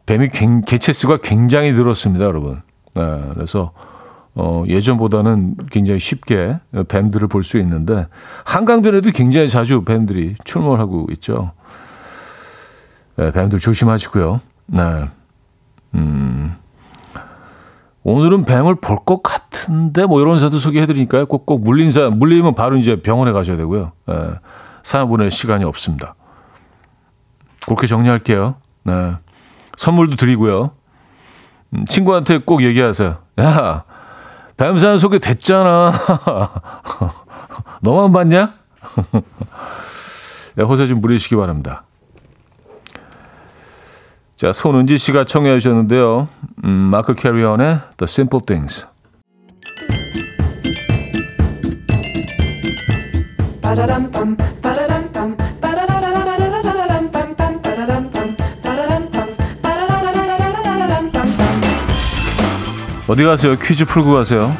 뱀이 0.05 0.29
굉, 0.29 0.61
개체 0.61 0.93
수가 0.93 1.17
굉장히 1.17 1.73
늘었습니다, 1.73 2.23
여러분. 2.23 2.61
네. 2.93 3.03
그래서, 3.33 3.71
어, 4.33 4.63
예전보다는 4.67 5.55
굉장히 5.71 5.99
쉽게 5.99 6.59
뱀들을 6.87 7.27
볼 7.27 7.43
수 7.43 7.57
있는데, 7.59 8.07
한강변에도 8.45 9.11
굉장히 9.11 9.49
자주 9.49 9.83
뱀들이 9.83 10.35
출몰하고 10.45 11.07
있죠. 11.13 11.51
네, 13.17 13.31
뱀들 13.31 13.59
조심하시고요. 13.59 14.41
네. 14.67 15.09
음. 15.95 16.55
오늘은 18.03 18.45
뱀을 18.45 18.75
볼 18.75 18.97
것 19.05 19.23
같은데 19.23 20.05
뭐 20.05 20.21
이런 20.21 20.39
사도 20.39 20.57
소개해 20.59 20.85
드리니까요. 20.85 21.25
꼭꼭 21.25 21.63
물린 21.63 21.91
사 21.91 22.09
물리면 22.09 22.53
바로 22.55 22.77
이제 22.77 23.01
병원에 23.01 23.31
가셔야 23.31 23.57
되고요. 23.57 23.91
네. 24.07 24.15
사연 24.83 25.07
보낼 25.09 25.31
시간이 25.31 25.63
없습니다. 25.63 26.15
그렇게 27.65 27.87
정리할게요. 27.87 28.55
네. 28.83 29.15
선물도 29.77 30.15
드리고요. 30.17 30.71
음, 31.73 31.85
친구한테 31.85 32.37
꼭 32.37 32.61
얘기하세요. 32.63 33.17
야, 33.41 33.83
뱀사는 34.57 34.99
소개 34.99 35.17
됐잖아. 35.17 35.91
너만 37.81 38.11
봤냐? 38.13 38.53
네, 40.55 40.63
호세 40.63 40.85
좀 40.87 41.01
부리시기 41.01 41.35
바랍니다. 41.35 41.83
자, 44.35 44.51
손은지 44.51 44.97
씨가 44.97 45.23
청해 45.23 45.57
주셨는데요. 45.59 46.27
음, 46.65 46.69
마크 46.69 47.13
캐리언의 47.13 47.79
The 47.97 48.03
Simple 48.03 48.45
Things. 48.45 48.85
어디 63.07 63.23
가세요? 63.23 63.55
퀴즈 63.57 63.85
풀고 63.85 64.13
가세요. 64.13 64.51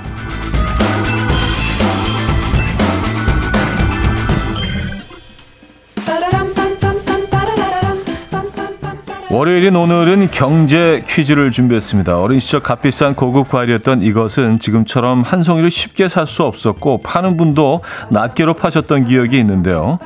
월요일인 9.35 9.75
오늘은 9.75 10.31
경제 10.31 11.03
퀴즈를 11.05 11.51
준비했습니다. 11.51 12.21
어린 12.21 12.39
시절 12.39 12.61
값비싼 12.61 13.15
고급 13.15 13.49
과일이었던 13.49 14.01
이것은 14.01 14.59
지금처럼 14.59 15.23
한 15.23 15.43
송이를 15.43 15.69
쉽게 15.71 16.07
살 16.07 16.25
수 16.25 16.43
없었고 16.43 17.01
파는 17.01 17.35
분도 17.35 17.81
낱개로 18.11 18.53
파셨던 18.53 19.07
기억이 19.07 19.37
있는데요. 19.39 19.99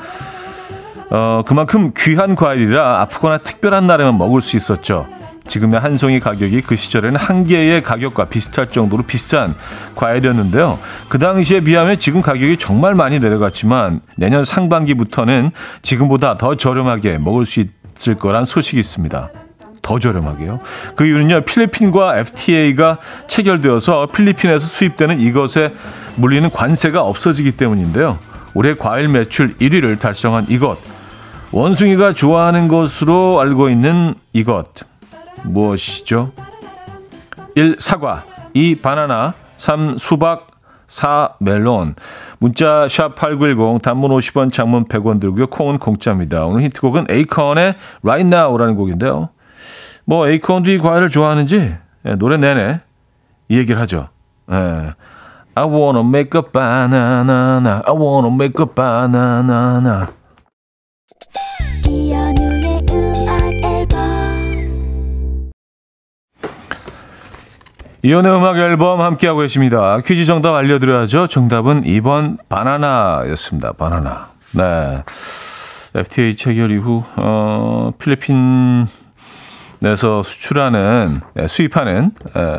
어, 1.11 1.43
그만큼 1.45 1.91
귀한 1.95 2.33
과일이라 2.33 3.01
아프거나 3.01 3.37
특별한 3.37 3.85
날에만 3.85 4.17
먹을 4.17 4.41
수 4.41 4.57
있었죠. 4.57 5.05
지금의 5.45 5.79
한 5.79 5.95
송이 5.95 6.19
가격이 6.19 6.61
그 6.61 6.75
시절에는 6.75 7.15
한 7.15 7.45
개의 7.45 7.83
가격과 7.83 8.29
비슷할 8.29 8.67
정도로 8.71 9.03
비싼 9.03 9.53
과일이었는데요. 9.93 10.79
그 11.07 11.19
당시에 11.19 11.59
비하면 11.59 11.99
지금 11.99 12.23
가격이 12.23 12.57
정말 12.57 12.95
많이 12.95 13.19
내려갔지만 13.19 14.01
내년 14.15 14.43
상반기부터는 14.43 15.51
지금보다 15.83 16.37
더 16.37 16.55
저렴하게 16.55 17.19
먹을 17.19 17.45
수 17.45 17.59
있 17.59 17.78
을 18.07 18.15
거란 18.15 18.45
소식이 18.45 18.79
있습니다. 18.79 19.29
더 19.81 19.99
저렴하게요. 19.99 20.59
그 20.95 21.05
이유는요, 21.05 21.41
필리핀과 21.41 22.19
FTA가 22.19 22.99
체결되어서 23.27 24.07
필리핀에서 24.07 24.65
수입되는 24.65 25.19
이것에 25.19 25.73
물리는 26.15 26.49
관세가 26.49 27.01
없어지기 27.03 27.53
때문인데요. 27.53 28.19
올해 28.53 28.75
과일 28.75 29.09
매출 29.09 29.55
1위를 29.57 29.99
달성한 29.99 30.45
이것. 30.49 30.77
원숭이가 31.51 32.13
좋아하는 32.13 32.67
것으로 32.67 33.39
알고 33.39 33.69
있는 33.69 34.15
이것. 34.33 34.67
무엇이죠? 35.43 36.31
1. 37.55 37.77
사과 37.79 38.25
2. 38.53 38.75
바나나 38.75 39.33
3. 39.57 39.97
수박 39.97 40.48
4. 40.89 41.35
멜론 41.39 41.95
문자 42.39 42.87
샵 42.89 43.15
8910 43.15 43.81
단문 43.81 44.11
50원 44.11 44.51
장문 44.51 44.85
100원 44.87 45.21
들고요. 45.21 45.47
콩은 45.47 45.77
공짜입니다. 45.77 46.45
오늘 46.45 46.63
히트곡은 46.63 47.05
에이컨의 47.09 47.75
Right 48.03 48.27
Now라는 48.27 48.75
곡인데요. 48.75 49.29
뭐 50.03 50.27
에이컨도 50.27 50.71
이 50.71 50.79
과일을 50.79 51.09
좋아하는지 51.09 51.75
예, 52.05 52.15
노래 52.15 52.37
내내 52.37 52.81
이 53.47 53.57
얘기를 53.57 53.79
하죠. 53.81 54.09
예. 54.51 54.93
I 55.55 55.65
wanna 55.65 56.01
make 56.01 56.39
a 56.39 56.41
banana 56.51 57.83
I 57.85 57.93
wanna 57.93 58.33
make 58.33 58.55
a 58.59 58.65
banana 58.65 60.07
이연의 68.01 68.33
음악 68.33 68.57
앨범 68.57 69.01
함께하고 69.01 69.41
계십니다. 69.41 69.99
퀴즈 70.05 70.23
정답 70.25 70.55
알려드려야죠. 70.55 71.27
정답은 71.27 71.83
2번 71.83 72.37
바나나였습니다. 72.47 73.73
바나나. 73.73 74.27
네. 74.53 75.03
FTA 75.95 76.35
체결 76.37 76.71
이후, 76.71 77.03
어, 77.21 77.91
필리핀에서 77.99 78.87
수출하는, 80.23 81.19
예, 81.39 81.47
수입하는, 81.47 82.11
에, 82.37 82.53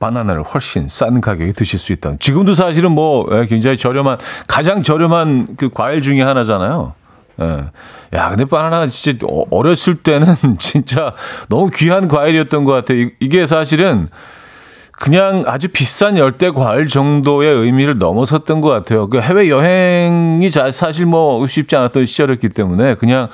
바나나를 0.00 0.42
훨씬 0.42 0.88
싼 0.88 1.20
가격에 1.20 1.52
드실 1.52 1.78
수 1.78 1.92
있다. 1.92 2.14
지금도 2.18 2.54
사실은 2.54 2.90
뭐, 2.92 3.28
예, 3.32 3.44
굉장히 3.46 3.76
저렴한, 3.76 4.18
가장 4.48 4.82
저렴한 4.82 5.56
그 5.58 5.68
과일 5.68 6.00
중에 6.02 6.22
하나잖아요. 6.22 6.94
예. 7.42 7.58
야, 8.14 8.30
근데 8.30 8.46
바나나가 8.46 8.86
진짜 8.88 9.26
어- 9.30 9.44
어렸을 9.50 9.96
때는 9.96 10.26
진짜 10.58 11.12
너무 11.48 11.70
귀한 11.72 12.08
과일이었던 12.08 12.64
것 12.64 12.72
같아요. 12.72 12.98
이- 13.02 13.10
이게 13.20 13.46
사실은 13.46 14.08
그냥 15.04 15.44
아주 15.46 15.68
비싼 15.68 16.18
열대 16.18 16.50
과일 16.50 16.86
정도의 16.86 17.50
의미를 17.56 17.96
넘어섰던 17.96 18.60
것 18.60 18.68
같아요. 18.68 19.08
그 19.08 19.18
해외 19.18 19.48
여행이 19.48 20.50
자- 20.50 20.70
사실 20.70 21.06
뭐 21.06 21.46
쉽지 21.46 21.74
않았던 21.74 22.04
시절이었기 22.04 22.50
때문에 22.50 22.96
그냥 22.96 23.28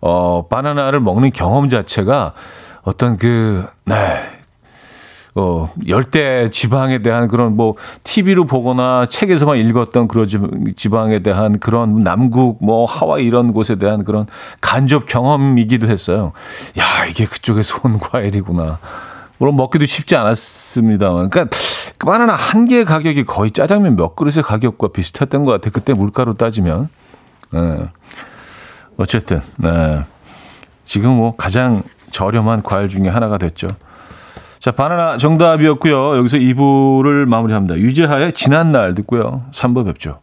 어 0.00 0.48
바나나를 0.50 0.98
먹는 0.98 1.30
경험 1.30 1.68
자체가 1.68 2.32
어떤 2.82 3.16
그 3.18 3.64
네. 3.84 3.94
어, 5.36 5.70
열대 5.86 6.50
지방에 6.50 7.02
대한 7.02 7.28
그런 7.28 7.56
뭐 7.56 7.76
TV로 8.02 8.44
보거나 8.44 9.06
책에서만 9.08 9.58
읽었던 9.58 10.08
그런 10.08 10.26
지- 10.26 10.38
지방에 10.76 11.20
대한 11.20 11.60
그런 11.60 12.00
남국 12.00 12.58
뭐 12.60 12.84
하와이 12.84 13.24
이런 13.24 13.52
곳에 13.52 13.76
대한 13.76 14.02
그런 14.02 14.26
간접 14.60 15.06
경험이기도 15.06 15.88
했어요. 15.88 16.32
야, 16.78 17.06
이게 17.08 17.26
그쪽에서 17.26 17.78
온 17.84 18.00
과일이구나. 18.00 18.78
물론 19.42 19.56
먹기도 19.56 19.86
쉽지 19.86 20.14
않았습니다만. 20.14 21.28
그러니까 21.28 21.56
그 21.98 22.06
바나나 22.06 22.32
한 22.32 22.64
개의 22.64 22.84
가격이 22.84 23.24
거의 23.24 23.50
짜장면 23.50 23.96
몇 23.96 24.14
그릇의 24.14 24.44
가격과 24.44 24.90
비슷했던 24.92 25.44
것 25.44 25.50
같아요. 25.50 25.72
그때 25.72 25.94
물가로 25.94 26.34
따지면. 26.34 26.88
네. 27.50 27.88
어쨌든, 28.98 29.42
네. 29.56 30.04
지금 30.84 31.16
뭐 31.16 31.34
가장 31.34 31.82
저렴한 32.12 32.62
과일 32.62 32.86
중에 32.86 33.08
하나가 33.08 33.36
됐죠. 33.36 33.66
자, 34.60 34.70
바나나 34.70 35.16
정답이었고요. 35.16 36.18
여기서 36.18 36.36
2부를 36.36 37.26
마무리합니다. 37.26 37.78
유재하의 37.78 38.34
지난 38.34 38.70
날 38.70 38.94
듣고요. 38.94 39.42
3부 39.50 39.84
뵙죠. 39.86 40.20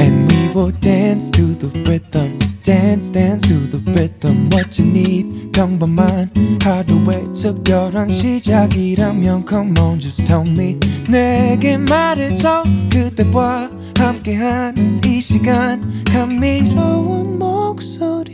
And 0.00 0.32
we 0.32 0.50
will 0.56 0.72
dance 0.80 1.30
to 1.32 1.58
the 1.58 1.70
rhythm. 1.82 2.51
Dance, 2.64 3.10
dance 3.10 3.48
to 3.48 3.66
the 3.68 3.82
rhythm. 3.90 4.48
What 4.52 4.80
you 4.80 4.88
need, 4.88 5.50
평범한 5.50 6.30
하루의 6.62 7.24
특별한 7.34 8.10
시작이라면 8.10 9.44
Come 9.48 9.74
on, 9.80 9.98
just 9.98 10.24
tell 10.24 10.48
me. 10.48 10.78
내게 11.08 11.76
말해줘. 11.76 12.62
그대와 12.88 13.68
함께한 13.98 15.00
이 15.04 15.20
시간. 15.20 16.04
감미로운 16.04 17.40
목소리. 17.40 18.32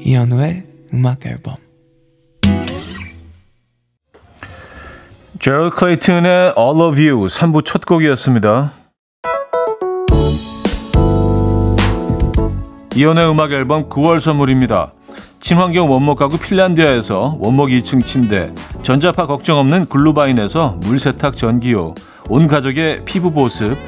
이현우의 0.00 0.64
음악 0.94 1.26
앨범. 1.26 1.56
제럴 5.38 5.70
클레이튼의 5.70 6.54
All 6.56 6.80
of 6.80 6.98
You 6.98 7.26
3부 7.26 7.64
첫 7.66 7.84
곡이었습니다. 7.84 8.79
이현우의 13.00 13.30
음악 13.30 13.50
앨범 13.52 13.88
9월 13.88 14.20
선물입니다. 14.20 14.92
친환경 15.40 15.90
원목 15.90 16.18
가구 16.18 16.36
핀란디아에서 16.36 17.38
원목 17.40 17.70
2층 17.70 18.04
침대, 18.04 18.52
전자파 18.82 19.26
걱정 19.26 19.56
없는 19.56 19.86
글루바인에서 19.86 20.80
물세탁 20.82 21.34
전기요, 21.34 21.94
온 22.28 22.46
가족의 22.46 23.06
피부 23.06 23.30
보습, 23.30 23.78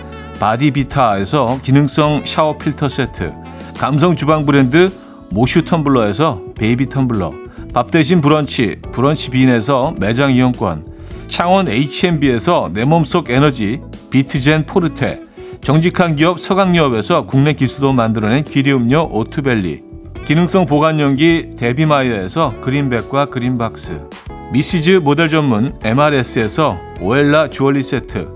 바디비타에서 0.40 1.58
기능성 1.62 2.22
샤워 2.24 2.56
필터 2.56 2.88
세트, 2.88 3.34
감성 3.76 4.16
주방 4.16 4.46
브랜드 4.46 4.90
모슈 5.28 5.62
텀블러에서 5.66 6.54
베이비 6.54 6.86
텀블러, 6.86 7.34
밥 7.74 7.90
대신 7.90 8.22
브런치, 8.22 8.78
브런치 8.92 9.28
빈에서 9.28 9.92
매장 10.00 10.32
이용권, 10.32 10.86
창원 11.26 11.68
H&B에서 11.68 12.70
내 12.72 12.86
몸속 12.86 13.28
에너지 13.28 13.78
비트젠 14.08 14.64
포르테 14.64 15.31
정직한 15.62 16.16
기업 16.16 16.40
서강유업에서 16.40 17.26
국내 17.26 17.52
기수도 17.52 17.92
만들어낸 17.92 18.42
기리음료 18.42 19.08
오투벨리 19.12 19.82
기능성 20.24 20.66
보관용기 20.66 21.50
데비마이어에서 21.56 22.54
그린백과 22.60 23.26
그린박스 23.26 24.08
미시즈 24.52 24.90
모델 25.04 25.28
전문 25.28 25.78
MRS에서 25.84 26.78
오엘라 27.00 27.50
주얼리 27.50 27.84
세트 27.84 28.28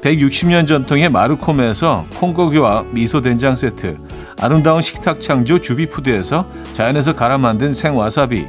160년 0.00 0.66
전통의 0.66 1.08
마르코메에서 1.08 2.06
콩고기와 2.16 2.82
미소된장 2.90 3.54
세트 3.54 3.98
아름다운 4.40 4.82
식탁 4.82 5.20
창조 5.20 5.60
주비푸드에서 5.60 6.48
자연에서 6.72 7.14
갈아 7.14 7.38
만든 7.38 7.72
생와사비 7.72 8.44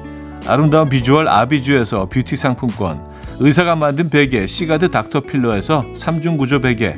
아름다운 0.48 0.89
비주얼 0.89 1.28
아비주에서 1.28 2.08
뷰티 2.08 2.36
상품권 2.36 3.00
의사가 3.39 3.76
만든 3.76 4.10
베개 4.10 4.48
시가드 4.48 4.89
닥터필러에서 4.89 5.86
3중 5.93 6.39
구조 6.39 6.60
베개 6.60 6.98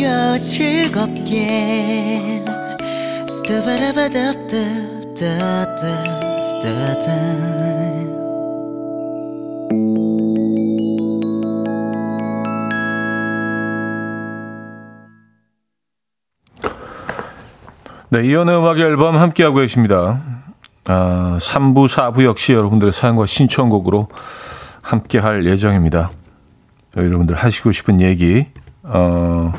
들어봐요 0.00 0.40
즐겁게 0.40 2.42
스타바라바답답답답 3.28 5.78
스타다 6.42 7.06
네, 18.12 18.26
이연의 18.26 18.56
음악 18.56 18.80
앨범 18.80 19.18
함께하고 19.18 19.58
계십니다. 19.58 20.20
아, 20.86 21.36
3부, 21.38 21.86
4부 21.86 22.24
역시 22.24 22.52
여러분들의 22.54 22.90
사연과 22.90 23.26
신청곡으로 23.26 24.08
함께할 24.82 25.46
예정입니다. 25.46 26.10
여러분들 26.96 27.36
하시고 27.36 27.70
싶은 27.70 28.00
얘기, 28.00 28.48
어, 28.82 29.52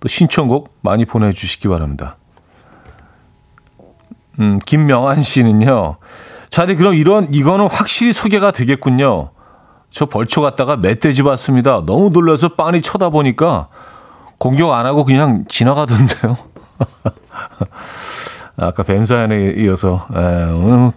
또 0.00 0.08
신청곡 0.08 0.78
많이 0.80 1.04
보내주시기 1.04 1.68
바랍니다. 1.68 2.16
음, 4.40 4.58
김명한 4.64 5.22
씨는요. 5.22 5.96
자, 6.48 6.66
네, 6.66 6.74
그럼 6.74 6.94
이런, 6.94 7.32
이거는 7.32 7.68
확실히 7.70 8.12
소개가 8.12 8.50
되겠군요. 8.50 9.30
저 9.90 10.06
벌초 10.06 10.40
갔다가 10.40 10.76
멧돼지 10.76 11.22
봤습니다. 11.22 11.82
너무 11.84 12.10
놀라서 12.10 12.54
빤히 12.54 12.80
쳐다보니까 12.80 13.68
공격 14.38 14.72
안 14.72 14.86
하고 14.86 15.04
그냥 15.04 15.44
지나가던데요. 15.48 16.36
아까 18.56 18.82
뱀 18.82 19.04
사연에 19.04 19.54
이어서 19.58 20.06
에, 20.14 20.18
오늘 20.52 20.92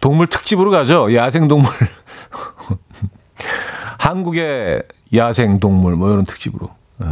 동물 0.00 0.26
특집으로 0.26 0.70
가죠. 0.70 1.14
야생 1.14 1.48
동물. 1.48 1.70
한국의 3.98 4.82
야생 5.14 5.60
동물 5.60 5.96
뭐 5.96 6.10
이런 6.10 6.24
특집으로. 6.24 6.70
에. 7.02 7.06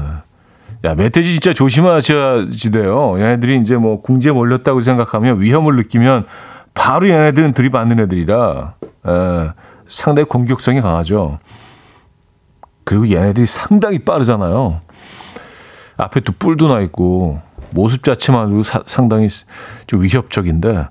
야 0.84 0.94
멧돼지 0.94 1.32
진짜 1.32 1.52
조심하셔야지 1.52 2.70
돼요. 2.70 3.14
얘네들이 3.18 3.60
이제 3.60 3.76
뭐 3.76 4.00
궁지에 4.00 4.32
몰렸다고 4.32 4.80
생각하면 4.80 5.40
위험을 5.40 5.76
느끼면 5.76 6.24
바로 6.74 7.08
얘네들은 7.10 7.52
들이받는 7.54 7.98
애들이라 8.00 8.74
에, 9.06 9.50
상당히 9.86 10.28
공격성이 10.28 10.80
강하죠. 10.80 11.38
그리고 12.84 13.08
얘네들이 13.10 13.44
상당히 13.46 13.98
빠르잖아요. 13.98 14.80
앞에 15.96 16.20
또 16.20 16.32
뿔도 16.38 16.68
나 16.68 16.80
있고 16.80 17.40
모습 17.70 18.04
자체만으로 18.04 18.62
사- 18.62 18.84
상당히 18.86 19.26
좀 19.88 20.02
위협적인데 20.02 20.86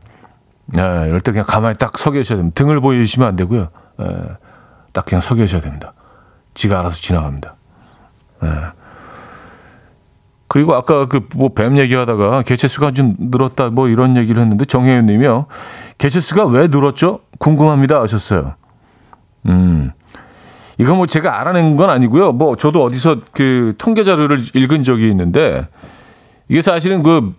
예, 0.78 1.06
이럴 1.08 1.21
때 1.21 1.32
그냥 1.32 1.45
가만히 1.47 1.78
딱 1.78 1.97
서 1.97 2.12
계셔야 2.12 2.38
됩니다. 2.38 2.54
등을 2.56 2.82
보여주시면 2.82 3.26
안 3.30 3.36
되고요. 3.38 3.69
예, 4.02 4.06
딱 4.91 5.06
그냥 5.06 5.21
서 5.21 5.34
계셔야 5.34 5.62
됩니다. 5.62 5.93
지가 6.56 6.80
알아서 6.80 6.97
지나갑니다. 6.97 7.56
예. 8.43 8.47
그리고 10.58 10.74
아까 10.74 11.06
그 11.06 11.20
뭐 11.36 11.50
뱀 11.54 11.78
얘기하다가 11.78 12.41
개체수가 12.41 12.91
좀 12.93 13.13
늘었다 13.20 13.70
뭐 13.70 13.89
이런 13.89 14.17
얘기를 14.17 14.41
했는데 14.41 14.65
정혜윤 14.65 15.06
님이요. 15.06 15.46
개체수가 16.00 16.48
왜 16.48 16.67
늘었죠? 16.67 17.20
궁금합니다 17.38 18.02
하셨어요. 18.02 18.56
음. 19.46 19.91
이거 20.80 20.96
뭐 20.96 21.06
제가 21.06 21.39
알아낸 21.39 21.76
건 21.76 21.91
아니고요. 21.91 22.32
뭐 22.32 22.56
저도 22.56 22.84
어디서 22.84 23.17
그 23.34 23.76
통계 23.78 24.04
자료를 24.04 24.46
읽은 24.56 24.84
적이 24.84 25.10
있는데 25.10 25.67
이게 26.50 26.63
사실은 26.63 27.04
그 27.04 27.34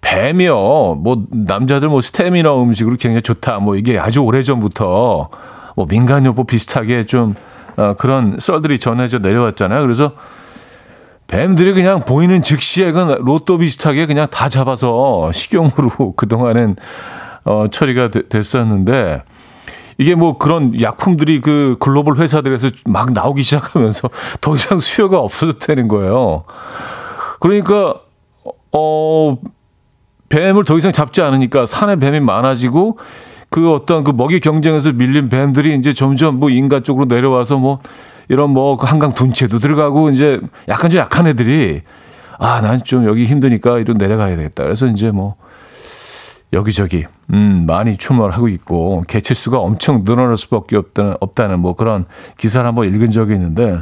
뱀이요. 0.00 0.54
뭐 0.94 1.26
남자들 1.30 1.90
뭐 1.90 2.00
스테미너 2.00 2.62
음식으로 2.62 2.96
굉장히 2.96 3.20
좋다. 3.20 3.58
뭐 3.58 3.76
이게 3.76 3.98
아주 3.98 4.20
오래전부터 4.20 5.28
뭐 5.76 5.86
민간요법 5.90 6.46
비슷하게 6.46 7.04
좀 7.04 7.34
어, 7.76 7.94
그런 7.98 8.38
썰들이 8.40 8.78
전해져 8.78 9.18
내려왔잖아요. 9.18 9.82
그래서 9.82 10.12
뱀들이 11.32 11.72
그냥 11.72 12.04
보이는 12.04 12.42
즉시에 12.42 12.92
그 12.92 12.98
로또 13.22 13.56
비슷하게 13.56 14.04
그냥 14.04 14.26
다 14.30 14.50
잡아서 14.50 15.32
식용으로 15.32 16.12
그동안은 16.16 16.76
어, 17.46 17.64
처리가 17.70 18.10
되- 18.10 18.28
됐었는데 18.28 19.22
이게 19.96 20.14
뭐 20.14 20.36
그런 20.36 20.78
약품들이 20.78 21.40
그 21.40 21.76
글로벌 21.80 22.18
회사들에서 22.18 22.68
막 22.84 23.12
나오기 23.12 23.42
시작하면서 23.44 24.10
더 24.42 24.54
이상 24.54 24.78
수요가 24.78 25.20
없어졌다는 25.20 25.88
거예요. 25.88 26.44
그러니까 27.40 27.94
어 28.72 29.38
뱀을 30.28 30.64
더 30.64 30.76
이상 30.76 30.92
잡지 30.92 31.22
않으니까 31.22 31.64
산에 31.64 31.96
뱀이 31.96 32.20
많아지고 32.20 32.98
그 33.48 33.72
어떤 33.72 34.04
그 34.04 34.10
먹이 34.10 34.40
경쟁에서 34.40 34.92
밀린 34.92 35.30
뱀들이 35.30 35.76
이제 35.76 35.94
점점 35.94 36.40
뭐 36.40 36.50
인간 36.50 36.84
쪽으로 36.84 37.06
내려와서 37.06 37.56
뭐 37.58 37.80
이런 38.28 38.50
뭐그 38.50 38.86
한강 38.86 39.12
둔치에도 39.14 39.58
들어가고 39.58 40.10
이제 40.10 40.40
약간 40.68 40.90
좀 40.90 41.00
약한 41.00 41.26
애들이 41.26 41.82
아 42.38 42.60
난 42.60 42.82
좀 42.82 43.04
여기 43.06 43.26
힘드니까 43.26 43.78
이런 43.78 43.96
내려가야 43.98 44.36
되겠다. 44.36 44.64
그래서 44.64 44.86
이제 44.86 45.10
뭐 45.10 45.36
여기저기 46.52 47.04
음 47.32 47.64
많이 47.66 47.96
출몰하고 47.96 48.48
있고 48.48 49.04
개체 49.08 49.32
수가 49.34 49.58
엄청 49.58 50.04
늘어날 50.04 50.36
수밖에 50.36 50.76
없다는 50.76 51.16
없다는 51.20 51.60
뭐 51.60 51.74
그런 51.74 52.04
기사를 52.36 52.66
한번 52.66 52.86
읽은 52.92 53.10
적이 53.10 53.34
있는데 53.34 53.80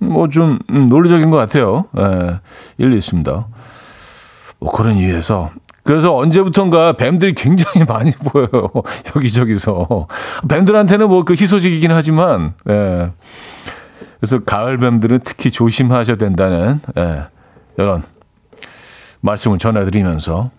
뭐좀 0.00 0.58
음, 0.70 0.88
논리적인 0.88 1.30
것 1.30 1.36
같아요. 1.36 1.84
예, 1.98 2.38
일리 2.78 2.96
있습니다. 2.98 3.46
뭐 4.60 4.72
그런 4.72 4.96
이유에서 4.96 5.50
그래서 5.84 6.14
언제부턴가 6.16 6.92
뱀들이 6.96 7.34
굉장히 7.34 7.84
많이 7.88 8.12
보여요 8.12 8.70
여기저기서 9.16 10.06
뱀들한테는 10.48 11.08
뭐 11.08 11.22
그 11.24 11.34
희소식이긴 11.34 11.90
하지만 11.92 12.54
예. 12.68 13.10
그래서 14.22 14.38
가을 14.38 14.78
뱀들은 14.78 15.18
특히 15.24 15.50
조심하셔야 15.50 16.16
된다는 16.16 16.80
예, 16.96 17.24
이런 17.76 18.04
말씀을 19.20 19.58
전해드리면서 19.58 20.52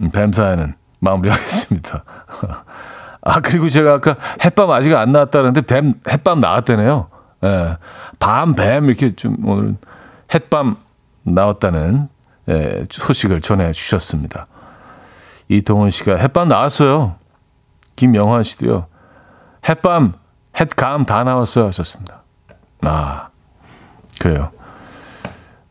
음, 0.00 0.10
뱀 0.10 0.32
사연은 0.32 0.72
마무리하겠습니다. 1.00 2.02
아 3.20 3.40
그리고 3.42 3.68
제가 3.68 3.92
아까 3.92 4.16
햇밤 4.42 4.70
아직 4.70 4.94
안 4.94 5.12
나왔다는데 5.12 5.60
뱀 5.60 5.92
햇밤 6.08 6.40
나왔다네요. 6.40 7.08
예, 7.44 7.76
밤뱀 8.18 8.86
이렇게 8.86 9.14
좀 9.14 9.36
오늘 9.46 9.76
햇밤 10.32 10.76
나왔다는 11.22 12.08
예, 12.48 12.86
소식을 12.88 13.42
전해 13.42 13.70
주셨습니다. 13.72 14.46
이동원 15.48 15.90
씨가 15.90 16.16
햇밤 16.16 16.48
나왔어요. 16.48 17.16
김영환 17.96 18.44
씨도요. 18.44 18.86
햇밤, 19.68 20.14
햇감 20.58 21.04
다 21.04 21.22
나왔어요 21.22 21.66
하셨습니다. 21.66 22.19
아 22.82 23.28
그래요. 24.18 24.50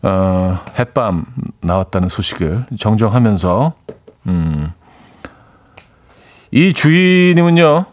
어, 0.02 0.60
햇밤 0.78 1.26
나왔다는 1.62 2.08
소식을 2.10 2.68
정정하면서 2.78 3.74
음, 4.28 4.72
이 6.52 6.74
주인님은요 6.74 7.86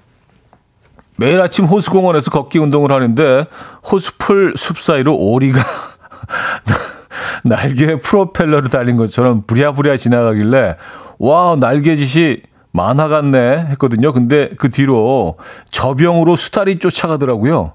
매일 1.16 1.40
아침 1.40 1.64
호수공원에서 1.64 2.30
걷기 2.30 2.58
운동을 2.58 2.92
하는데 2.92 3.46
호수풀 3.90 4.54
숲 4.56 4.78
사이로 4.78 5.16
오리가 5.16 5.60
날개에 7.44 7.98
프로펠러를 8.00 8.70
달린 8.70 8.96
것처럼 8.96 9.42
부랴부랴 9.46 9.96
지나가길래 9.96 10.76
와 11.18 11.56
날개짓이 11.58 12.42
만화 12.70 13.08
같네 13.08 13.68
했거든요. 13.70 14.12
근데 14.12 14.50
그 14.58 14.68
뒤로 14.68 15.38
저병으로 15.70 16.36
수달이 16.36 16.78
쫓아가더라고요. 16.78 17.72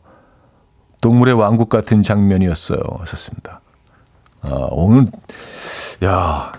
동물의 1.01 1.33
왕국 1.33 1.69
같은 1.69 2.03
장면이었어요. 2.03 2.79
하셨습니다. 2.99 3.61
아, 4.41 4.67
오늘 4.71 5.07
야, 6.03 6.51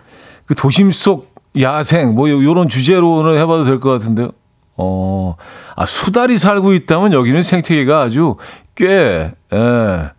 그 0.46 0.55
도심 0.55 0.90
속 0.90 1.33
야생 1.61 2.14
뭐 2.14 2.28
요- 2.31 2.42
요런 2.44 2.68
주제로는 2.68 3.38
해봐도 3.38 3.64
될 3.64 3.78
것 3.81 3.90
같은데요. 3.90 4.31
어, 4.76 5.37
아, 5.76 5.87
수달이 5.87 6.38
살고 6.38 6.72
있다면 6.74 7.12
여기는 7.12 7.42
생태계가 7.42 8.00
아주 8.02 8.37
꽤, 8.74 9.33
예, 9.52 10.11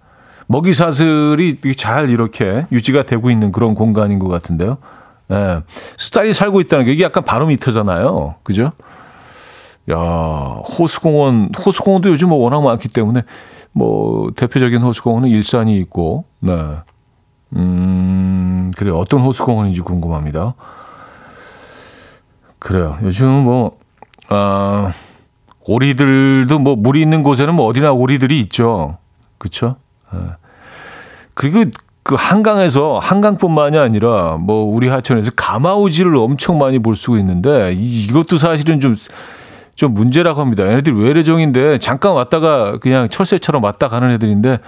먹이 0.48 0.74
사슬이 0.74 1.58
잘 1.76 2.10
이렇게 2.10 2.66
유지가 2.72 3.04
되고 3.04 3.30
있는 3.32 3.52
그런 3.52 3.74
공간인 3.76 4.20
것 4.20 4.28
같은데요. 4.28 4.78
예, 5.32 5.62
수달이 5.98 6.34
살고 6.34 6.62
있다는 6.62 6.86
게 6.86 6.94
이게 6.94 7.04
약간 7.04 7.24
바로미터잖아요. 7.26 8.36
그죠? 8.44 8.72
야, 9.92 9.98
호수공원, 9.98 11.50
호수공원도 11.66 12.10
요즘 12.10 12.30
뭐 12.30 12.38
워낙 12.38 12.62
많기 12.62 12.88
때문에 12.88 13.24
뭐 13.74 14.32
대표적인 14.36 14.82
호수공원은 14.82 15.30
일산이 15.30 15.78
있고, 15.80 16.26
네. 16.40 16.54
음, 17.56 18.72
그래 18.78 18.92
어떤 18.92 19.22
호수공원인지 19.22 19.82
궁금합니다. 19.82 20.54
그래요. 22.60 22.98
요즘 23.04 23.28
뭐, 23.28 23.78
아, 24.30 24.92
오리들도 25.66 26.60
뭐 26.60 26.76
물이 26.76 27.02
있는 27.02 27.24
곳에는 27.24 27.54
뭐 27.54 27.66
어디나 27.68 27.92
오리들이 27.92 28.40
있죠. 28.42 28.98
그쵸? 29.38 29.76
예. 30.14 30.20
그리고 31.34 31.66
그 32.04 32.16
한강에서 32.16 33.00
한강뿐만이 33.00 33.78
아니라 33.78 34.38
뭐 34.38 34.64
우리 34.66 34.90
하천에서 34.90 35.32
가마우지를 35.36 36.16
엄청 36.18 36.58
많이 36.58 36.80
볼 36.80 36.96
수가 36.96 37.18
있는데 37.20 37.74
이, 37.74 38.06
이것도 38.06 38.38
사실은 38.38 38.80
좀, 38.80 38.94
좀 39.76 39.94
문제라고 39.94 40.40
합니다. 40.40 40.68
얘네들이 40.68 40.96
외래종인데 40.96 41.80
잠깐 41.80 42.14
왔다가 42.14 42.78
그냥 42.78 43.10
철새처럼 43.10 43.64
왔다 43.64 43.88
가는 43.88 44.12
애들인데 44.12 44.60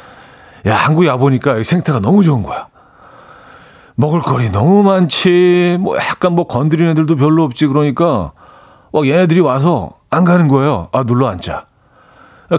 야, 0.67 0.75
한국에 0.75 1.07
와보니까 1.09 1.57
이 1.57 1.63
생태가 1.63 1.99
너무 1.99 2.23
좋은 2.23 2.43
거야. 2.43 2.67
먹을 3.95 4.21
거리 4.21 4.49
너무 4.49 4.83
많지. 4.83 5.77
뭐 5.79 5.97
약간 5.97 6.33
뭐 6.33 6.47
건드리는 6.47 6.91
애들도 6.91 7.15
별로 7.15 7.43
없지. 7.43 7.67
그러니까 7.67 8.31
막 8.91 9.07
얘네들이 9.07 9.39
와서 9.39 9.91
안 10.09 10.25
가는 10.25 10.47
거예요. 10.47 10.89
아, 10.91 11.03
눌러 11.03 11.27
앉자. 11.27 11.65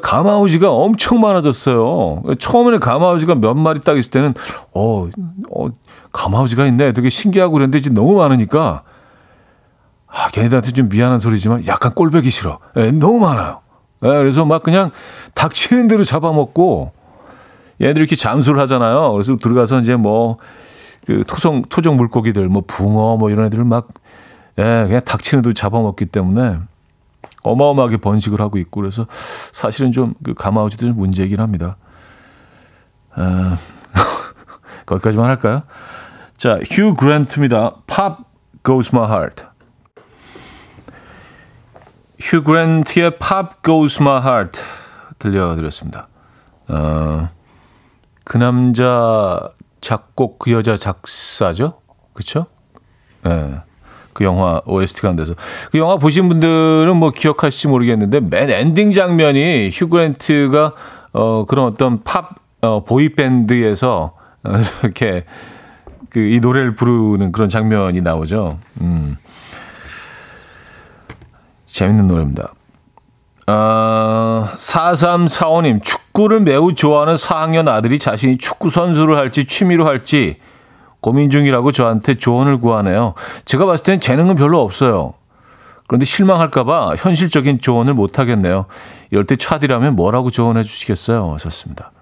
가마우지가 0.02 0.70
엄청 0.70 1.20
많아졌어요. 1.20 2.22
처음에는 2.38 2.80
가마우지가 2.80 3.36
몇 3.36 3.54
마리 3.54 3.80
딱 3.80 3.96
있을 3.96 4.10
때는 4.10 4.34
어, 4.74 5.08
어 5.54 5.68
가마우지가 6.12 6.66
있네. 6.66 6.92
되게 6.92 7.08
신기하고 7.08 7.52
그랬는데 7.52 7.78
이제 7.78 7.90
너무 7.90 8.16
많으니까 8.16 8.82
아, 10.16 10.30
걔네들한테 10.30 10.72
좀 10.72 10.88
미안한 10.88 11.20
소리지만 11.20 11.66
약간 11.66 11.92
꼴배기 11.92 12.30
싫어. 12.30 12.58
예, 12.76 12.90
너무 12.90 13.20
많아요. 13.20 13.60
예, 14.02 14.08
그래서 14.08 14.46
막 14.46 14.62
그냥 14.62 14.90
닥치는 15.34 15.88
대로 15.88 16.04
잡아먹고 16.04 16.92
얘네들이 17.82 18.00
이렇게 18.00 18.16
잠수를 18.16 18.58
하잖아요. 18.60 19.12
그래서 19.12 19.36
들어가서 19.36 19.80
이제 19.80 19.94
뭐, 19.96 20.38
그 21.06 21.22
토종, 21.26 21.62
토종 21.68 21.96
물고기들, 21.98 22.48
뭐 22.48 22.62
붕어 22.66 23.18
뭐 23.18 23.28
이런 23.30 23.44
애들을 23.46 23.64
막, 23.64 23.88
예, 24.58 24.62
그냥 24.86 25.02
닥치는 25.04 25.42
대로 25.42 25.52
잡아먹기 25.52 26.06
때문에 26.06 26.60
어마어마하게 27.42 27.98
번식을 27.98 28.40
하고 28.40 28.56
있고 28.56 28.80
그래서 28.80 29.06
사실은 29.10 29.92
좀 29.92 30.14
그 30.24 30.32
가마우지도 30.32 30.86
좀 30.86 30.96
문제이긴 30.96 31.40
합니다. 31.40 31.76
아, 33.14 33.58
거기까지만 34.86 35.28
할까요? 35.28 35.62
자, 36.38 36.58
휴 36.70 36.94
그랜트입니다. 36.94 37.74
Pop 37.86 38.24
Goes 38.64 38.90
My 38.94 39.06
Heart. 39.08 39.44
휴 42.18 42.42
그랜트의 42.42 43.12
Pop 43.18 43.62
Goes 43.64 44.00
My 44.00 44.20
Heart 44.22 44.60
들려드렸습니다. 45.18 46.08
어, 46.68 47.28
그 48.24 48.38
남자 48.38 49.50
작곡 49.80 50.38
그 50.38 50.52
여자 50.52 50.76
작사죠, 50.76 51.80
그렇죠? 52.12 52.46
예. 53.26 53.60
그 54.12 54.24
영화 54.24 54.62
OST가 54.64 55.10
안 55.10 55.16
돼서 55.16 55.34
그 55.70 55.78
영화 55.78 55.98
보신 55.98 56.28
분들은 56.28 56.96
뭐 56.96 57.10
기억하실지 57.10 57.68
모르겠는데 57.68 58.20
맨 58.20 58.48
엔딩 58.48 58.92
장면이 58.92 59.68
휴 59.70 59.88
그랜트가 59.88 60.72
어 61.12 61.44
그런 61.44 61.66
어떤 61.66 62.02
팝 62.02 62.30
어, 62.62 62.82
boy 62.82 63.10
band에서 63.10 64.14
어, 64.42 64.52
이렇게 64.82 65.24
그 66.16 66.20
이 66.20 66.40
노래를 66.40 66.74
부르는 66.74 67.30
그런 67.30 67.50
장면이 67.50 68.00
나오죠. 68.00 68.58
음. 68.80 69.18
재밌는 71.76 72.08
노래입니다. 72.08 72.54
아, 73.46 74.50
4345님, 74.56 75.82
축구를 75.82 76.40
매우 76.40 76.74
좋아하는 76.74 77.16
4학년 77.16 77.68
아들이 77.68 77.98
자신이 77.98 78.38
축구 78.38 78.70
선수를 78.70 79.16
할지 79.18 79.44
취미로 79.44 79.86
할지 79.86 80.38
고민 81.00 81.30
중이라고 81.30 81.72
저한테 81.72 82.16
조언을 82.16 82.58
구하네요. 82.60 83.12
제가 83.44 83.66
봤을 83.66 83.84
땐 83.84 84.00
재능은 84.00 84.36
별로 84.36 84.62
없어요. 84.62 85.14
그런데 85.86 86.06
실망할까봐 86.06 86.96
현실적인 86.96 87.60
조언을 87.60 87.92
못하겠네요. 87.92 88.64
이럴 89.10 89.26
때 89.26 89.36
차디라면 89.36 89.94
뭐라고 89.96 90.30
조언해 90.30 90.62
주시겠어요? 90.62 91.34
하셨습니다. 91.34 91.92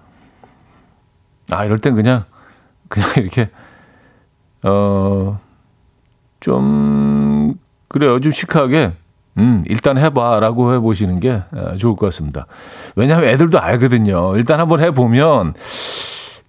아, 1.51 1.65
이럴 1.65 1.79
땐 1.79 1.95
그냥, 1.95 2.23
그냥 2.87 3.09
이렇게, 3.17 3.49
어, 4.63 5.37
좀, 6.39 7.55
그래요. 7.89 8.19
좀 8.21 8.31
시크하게, 8.31 8.93
음, 9.37 9.63
일단 9.67 9.97
해봐. 9.97 10.39
라고 10.39 10.73
해보시는 10.73 11.19
게 11.19 11.43
어, 11.51 11.75
좋을 11.77 11.95
것 11.95 12.07
같습니다. 12.07 12.45
왜냐하면 12.95 13.29
애들도 13.29 13.59
알거든요. 13.59 14.35
일단 14.37 14.59
한번 14.59 14.79
해보면, 14.81 15.53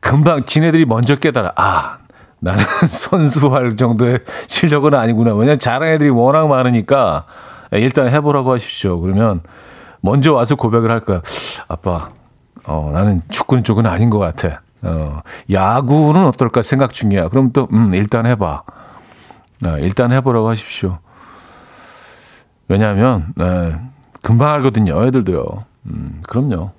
금방 0.01 0.45
지네들이 0.45 0.85
먼저 0.85 1.17
깨달아. 1.17 1.53
아, 1.57 1.99
나는 2.39 2.65
선수할 2.89 3.77
정도의 3.77 4.21
실력은 4.47 4.95
아니구나. 4.95 5.35
왜냐면 5.35 5.59
잘하는 5.59 5.95
애들이 5.95 6.11
워낙 6.11 6.47
많으니까 6.47 7.25
일단 7.73 8.09
해보라고 8.09 8.53
하십시오. 8.53 9.01
그러면 9.01 9.41
먼저 10.01 10.33
와서 10.33 10.55
고백을 10.55 10.91
할 10.91 11.01
거야. 11.01 11.23
아빠, 11.67 12.11
어, 12.65 12.91
나는 12.93 13.23
축구는 13.29 13.65
쪽은 13.65 13.87
아닌 13.87 14.11
것 14.11 14.19
같아. 14.19 14.61
어, 14.83 15.21
야구는 15.51 16.25
어떨까 16.27 16.63
생각 16.63 16.93
중이야. 16.93 17.29
그럼 17.29 17.51
또, 17.53 17.67
음, 17.73 17.95
일단 17.95 18.27
해봐. 18.27 18.63
어, 19.65 19.79
일단 19.81 20.13
해보라고 20.13 20.49
하십시오. 20.49 20.99
왜냐하면, 22.69 23.33
네, 23.37 23.79
금방 24.23 24.55
알거든요. 24.55 25.07
애들도요. 25.07 25.45
음, 25.87 26.23
그럼요. 26.27 26.71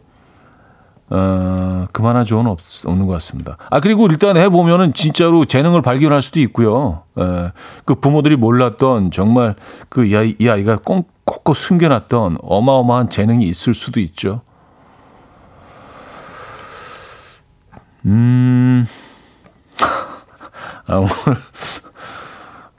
어, 1.09 1.87
그만한 1.93 2.25
조언은 2.25 2.51
없, 2.51 2.59
없는 2.85 3.07
것 3.07 3.13
같습니다. 3.13 3.57
아, 3.69 3.79
그리고 3.79 4.07
일단 4.07 4.35
해보면은 4.35 4.93
진짜로 4.93 5.45
재능을 5.45 5.81
발견할 5.81 6.21
수도 6.21 6.41
있고요. 6.41 7.03
에, 7.17 7.51
그 7.85 7.95
부모들이 7.95 8.35
몰랐던 8.35 9.11
정말 9.11 9.55
그 9.87 10.05
이, 10.05 10.15
아이, 10.17 10.35
이 10.37 10.49
아이가 10.49 10.77
꼭, 10.83 11.09
꼭꼭 11.23 11.55
숨겨놨던 11.55 12.39
어마어마한 12.41 13.09
재능이 13.09 13.45
있을 13.45 13.73
수도 13.73 14.01
있죠. 14.01 14.41
음, 18.05 18.85
아, 20.87 20.95
오늘, 20.95 21.41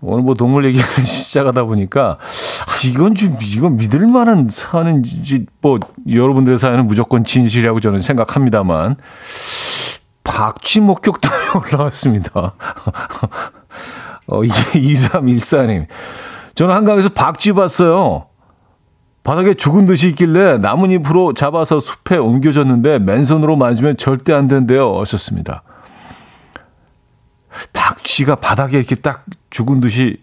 오늘 0.01 0.23
뭐 0.23 0.35
동물 0.35 0.67
얘기를 0.67 0.85
시작하다 1.05 1.65
보니까 1.65 2.19
아, 2.21 2.38
이건 2.87 3.15
좀 3.15 3.37
이건 3.41 3.77
믿을 3.77 4.07
만한 4.07 4.49
사연인지 4.49 5.47
뭐 5.61 5.79
여러분들의 6.09 6.59
사연은 6.59 6.87
무조건 6.87 7.25
진실이라고 7.25 7.81
저는 7.81 8.01
생각합니다만 8.01 8.97
박쥐 10.25 10.81
목격담이 10.81 11.35
올라왔습니다. 11.73 12.55
어, 14.27 14.43
2314님. 14.43 15.87
저는 16.55 16.75
한강에서 16.75 17.09
박쥐 17.11 17.55
봤어요. 17.55 18.27
바닥에 19.25 19.55
죽은 19.55 19.87
듯이 19.87 20.09
있길래 20.11 20.59
나뭇잎으로 20.59 21.35
잡아서 21.35 21.81
숲에 21.81 22.17
옮겨졌는데 22.17 23.01
맨손으로 23.01 23.57
만지면 23.57 23.97
절대 23.97 24.33
안 24.33 24.49
된대요. 24.49 24.99
하셨습니다. 25.01 25.63
박쥐가 27.73 28.37
바닥에 28.37 28.79
이렇게 28.79 28.95
딱 28.95 29.25
죽은 29.51 29.81
듯이 29.81 30.19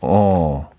어 0.00 0.70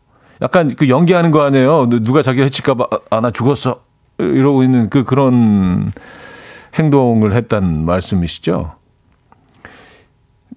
약간 0.42 0.76
그 0.76 0.90
연기하는 0.90 1.32
거 1.32 1.42
아니에요. 1.42 1.88
누가 1.90 2.22
자기를 2.22 2.46
해칠까봐 2.46 2.86
아 3.10 3.20
나 3.22 3.32
죽었어 3.32 3.82
이러고 4.18 4.64
있는 4.64 4.90
그 4.90 5.04
그런 5.04 5.92
행동을 6.76 7.34
했단 7.34 7.86
말씀이시죠. 7.86 8.74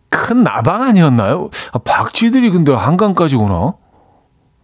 큰 0.09 0.43
나방 0.43 0.83
아니었나요? 0.83 1.51
아, 1.73 1.79
박쥐들이 1.79 2.51
근데 2.51 2.73
한강까지 2.73 3.37
오나? 3.37 3.75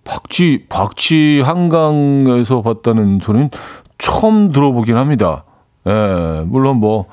박쥐 0.04 0.66
박쥐 0.68 1.42
한강에서 1.44 2.62
봤다는 2.62 3.20
소리는 3.22 3.50
처음 3.98 4.52
들어보긴 4.52 4.96
합니다. 4.96 5.44
예, 5.86 6.44
물론 6.46 6.78
뭐 6.78 7.06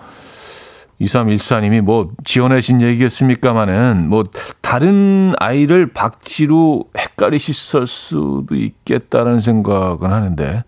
2314님이 1.02 1.82
뭐 1.82 2.12
지어내신 2.24 2.82
얘기겠습니까마는 2.82 4.08
뭐 4.10 4.24
다른 4.62 5.34
아이를 5.40 5.92
박쥐로 5.94 6.86
헷갈리실 6.98 7.54
수도 7.88 8.56
있겠다는 8.56 9.40
생각은 9.40 10.12
하는데 10.12 10.64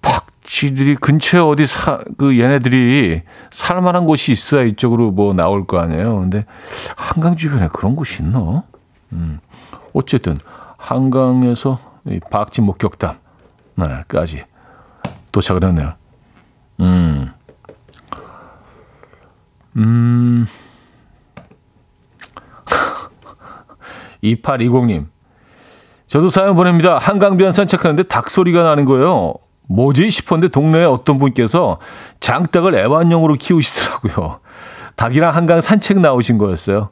박쥐들이 0.00 0.96
근처에 0.96 1.40
어디 1.40 1.66
사, 1.66 2.00
그 2.16 2.38
얘네들이 2.38 3.22
살만한 3.50 4.06
곳이 4.06 4.32
있어야 4.32 4.62
이쪽으로 4.62 5.10
뭐 5.10 5.34
나올 5.34 5.66
거 5.66 5.78
아니에요. 5.78 6.20
근데 6.20 6.44
한강 6.96 7.36
주변에 7.36 7.68
그런 7.72 7.96
곳이 7.96 8.22
있나? 8.22 8.62
음. 9.12 9.40
어쨌든 9.92 10.38
한강에서 10.76 11.78
이 12.06 12.20
박쥐 12.30 12.60
목격담, 12.60 13.16
네,까지 13.76 14.44
도착을 15.32 15.64
했네요. 15.64 15.94
음. 16.80 17.32
음. 19.76 20.46
2820님. 24.22 25.06
저도 26.06 26.28
사연 26.30 26.54
보냅니다. 26.54 26.98
한강변 26.98 27.52
산책하는데 27.52 28.04
닭 28.04 28.30
소리가 28.30 28.62
나는 28.62 28.84
거예요. 28.84 29.34
뭐지 29.68 30.10
싶었는데 30.10 30.52
동네에 30.52 30.84
어떤 30.84 31.18
분께서 31.18 31.80
장닭을 32.20 32.74
애완용으로 32.74 33.34
키우시더라고요. 33.34 34.40
닭이랑 34.96 35.34
한강 35.34 35.60
산책 35.60 36.00
나오신 36.00 36.38
거였어요. 36.38 36.90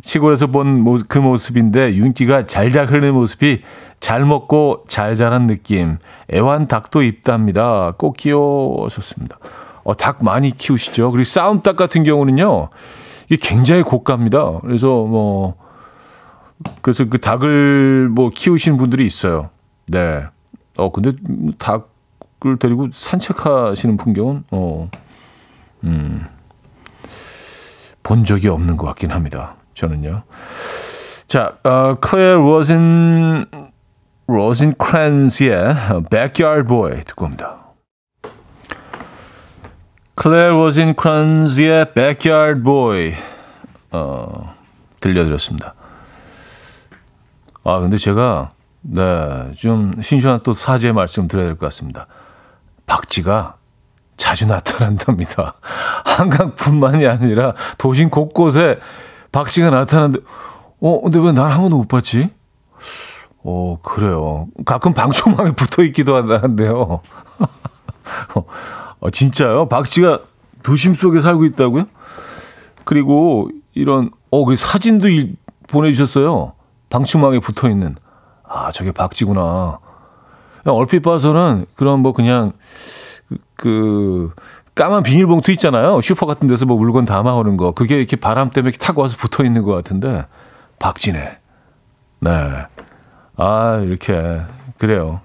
시골에서 0.00 0.46
본 0.46 0.84
그 1.06 1.18
모습인데 1.18 1.94
윤기가 1.96 2.46
잘잘 2.46 2.86
흐르는 2.86 3.12
모습이 3.12 3.62
잘 4.00 4.24
먹고 4.24 4.84
잘 4.88 5.14
자란 5.14 5.46
느낌. 5.46 5.98
애완 6.32 6.66
닭도 6.66 7.02
있답니다. 7.02 7.92
꼭 7.98 8.16
키워셨습니다. 8.16 9.36
어, 9.84 9.94
닭 9.94 10.24
많이 10.24 10.50
키우시죠. 10.50 11.10
그리고 11.10 11.24
싸움닭 11.24 11.76
같은 11.76 12.04
경우는요. 12.04 12.68
이게 13.28 13.36
굉장히 13.36 13.82
고가입니다. 13.82 14.60
그래서 14.60 14.86
뭐 14.86 15.56
그래서 16.82 17.04
그 17.06 17.18
닭을 17.18 18.08
뭐 18.08 18.30
키우시는 18.30 18.78
분들이 18.78 19.04
있어요. 19.06 19.50
네. 19.86 20.24
어 20.76 20.90
근데 20.90 21.12
닭을 21.58 22.58
데리고 22.58 22.88
산책하시는 22.90 23.96
풍경은 23.96 24.44
어 24.50 24.90
음. 25.84 26.26
본 28.02 28.24
적이 28.24 28.48
없는 28.48 28.76
것 28.76 28.86
같긴 28.88 29.10
합니다. 29.10 29.54
저는요. 29.74 30.22
자, 31.26 31.56
어, 31.64 31.96
클레어 32.00 32.34
로진 32.34 33.46
로진 34.26 34.74
크랜스의 34.74 35.74
Backyard 36.10 36.66
Boy 36.66 37.00
듣고 37.04 37.26
옵니다. 37.26 37.61
클레어 40.22 40.50
로진 40.50 40.94
크랜스의 40.94 41.94
Backyard 41.94 42.62
Boy 42.62 43.12
어, 43.90 44.54
들려드렸습니다. 45.00 45.74
아, 47.64 47.80
근데 47.80 47.96
제가, 47.96 48.52
네, 48.82 49.52
좀 49.56 49.90
신선한 50.00 50.40
또 50.44 50.54
사죄의 50.54 50.92
말씀 50.92 51.26
드려야 51.26 51.46
될 51.46 51.56
것 51.56 51.66
같습니다. 51.66 52.06
박쥐가 52.86 53.56
자주 54.16 54.46
나타난답니다. 54.46 55.54
한강뿐만이 56.06 57.04
아니라 57.06 57.54
도심 57.78 58.10
곳곳에 58.10 58.78
박쥐가 59.32 59.70
나타나는데, 59.70 60.20
어, 60.80 61.00
근데 61.02 61.18
왜 61.18 61.32
난 61.32 61.50
한 61.50 61.62
번도 61.62 61.78
못 61.78 61.88
봤지? 61.88 62.30
어, 63.42 63.76
그래요. 63.82 64.46
가끔 64.64 64.94
방충망에 64.94 65.50
붙어 65.56 65.82
있기도 65.82 66.14
한다는데요. 66.14 67.00
어, 69.02 69.10
진짜요? 69.10 69.68
박쥐가 69.68 70.20
도심 70.62 70.94
속에 70.94 71.20
살고 71.20 71.44
있다고요? 71.44 71.84
그리고 72.84 73.50
이런, 73.74 74.10
어, 74.30 74.44
그 74.44 74.54
사진도 74.56 75.08
이, 75.08 75.34
보내주셨어요. 75.66 76.54
방충망에 76.88 77.40
붙어 77.40 77.68
있는 77.70 77.96
아 78.46 78.70
저게 78.70 78.92
박쥐구나. 78.92 79.78
얼핏 80.66 81.00
봐서는 81.00 81.64
그런 81.74 82.00
뭐 82.00 82.12
그냥 82.12 82.52
그, 83.26 83.38
그 83.56 84.32
까만 84.74 85.02
비닐봉투 85.02 85.50
있잖아요. 85.52 86.00
슈퍼 86.02 86.26
같은 86.26 86.48
데서 86.48 86.66
뭐 86.66 86.76
물건 86.76 87.06
담아오는 87.06 87.56
거 87.56 87.72
그게 87.72 87.96
이렇게 87.96 88.16
바람 88.16 88.50
때문에 88.50 88.68
이렇게 88.70 88.84
타고 88.84 89.00
와서 89.00 89.16
붙어 89.18 89.42
있는 89.44 89.62
것 89.62 89.72
같은데 89.72 90.26
박쥐네. 90.78 91.38
네. 92.20 92.30
아 93.36 93.80
이렇게 93.82 94.42
그래요. 94.78 95.22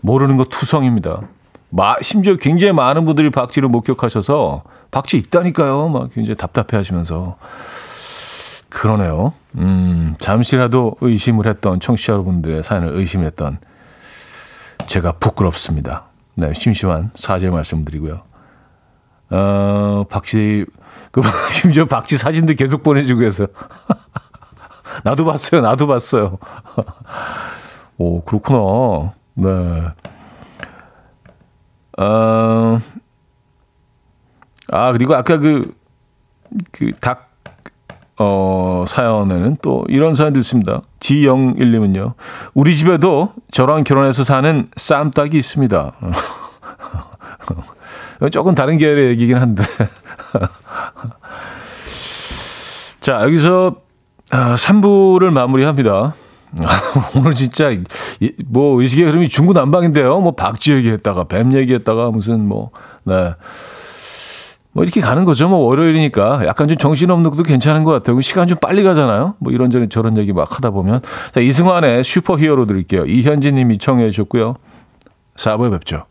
모르는 0.00 0.36
거 0.36 0.44
투성입니다. 0.44 1.22
마, 1.70 1.96
심지어 2.00 2.36
굉장히 2.36 2.72
많은 2.72 3.04
분들이 3.04 3.30
박쥐를 3.30 3.68
목격하셔서 3.68 4.62
박쥐 4.90 5.16
있다니까요. 5.18 5.88
막 5.88 6.12
굉장히 6.12 6.36
답답해 6.36 6.76
하시면서. 6.76 7.36
그러네요. 8.68 9.32
음, 9.56 10.14
잠시라도 10.18 10.96
의심을 11.00 11.46
했던 11.46 11.80
청취자 11.80 12.12
여러분들의 12.12 12.62
사연을 12.62 12.90
의심했던 12.92 13.58
제가 14.86 15.12
부끄럽습니다. 15.12 16.04
네, 16.34 16.52
심심한 16.54 17.10
사죄 17.14 17.50
말씀드리고요. 17.50 18.22
어, 19.30 20.04
박씨, 20.08 20.66
그, 21.10 21.22
심지어 21.52 21.86
박씨 21.86 22.16
사진도 22.16 22.54
계속 22.54 22.82
보내주고 22.82 23.22
해서. 23.22 23.46
나도 25.04 25.24
봤어요, 25.24 25.60
나도 25.60 25.86
봤어요. 25.86 26.38
오, 27.98 28.22
그렇구나. 28.22 29.12
네. 29.34 29.88
어, 31.98 32.80
아, 34.70 34.92
그리고 34.92 35.16
아까 35.16 35.38
그, 35.38 35.74
그 36.70 36.92
닭, 37.00 37.32
어, 38.18 38.84
사연에는 38.86 39.56
또 39.62 39.84
이런 39.88 40.14
사연도 40.14 40.38
있습니다. 40.38 40.82
지영일님은요. 41.00 42.14
우리 42.54 42.76
집에도 42.76 43.32
저랑 43.50 43.82
결혼해서 43.82 44.22
사는 44.22 44.68
쌈닭이 44.76 45.36
있습니다. 45.36 45.92
조금 48.30 48.54
다른 48.54 48.78
계열의 48.78 49.08
얘기긴 49.10 49.36
한데. 49.36 49.64
자, 53.00 53.22
여기서 53.22 53.74
3부를 54.30 55.30
마무리합니다. 55.30 56.14
오늘 57.16 57.34
진짜 57.34 57.70
뭐 58.46 58.80
의식의 58.80 59.06
흐름이 59.06 59.28
중구난방인데요. 59.28 60.20
뭐 60.20 60.32
박쥐 60.32 60.72
얘기했다가 60.72 61.24
뱀 61.24 61.52
얘기했다가 61.52 62.10
무슨 62.10 62.46
뭐 62.46 62.70
네. 63.04 63.34
뭐 64.72 64.84
이렇게 64.84 65.00
가는 65.00 65.24
거죠. 65.24 65.48
뭐 65.48 65.58
월요일이니까 65.60 66.46
약간 66.46 66.68
좀 66.68 66.76
정신없는 66.76 67.30
것도 67.30 67.42
괜찮은 67.42 67.84
것 67.84 67.90
같아요. 67.92 68.20
시간 68.20 68.46
좀 68.46 68.58
빨리 68.58 68.82
가잖아요. 68.84 69.34
뭐 69.38 69.52
이런저런 69.52 69.90
저런 69.90 70.16
얘기 70.18 70.32
막 70.32 70.54
하다 70.56 70.70
보면. 70.70 71.00
자, 71.32 71.40
이승환의 71.40 72.04
슈퍼히어로 72.04 72.66
드릴게요. 72.66 73.04
이현진 73.04 73.56
님이 73.56 73.78
청해 73.78 74.10
주셨고요. 74.10 74.54
4부에 75.36 75.72
뵙죠. 75.72 76.04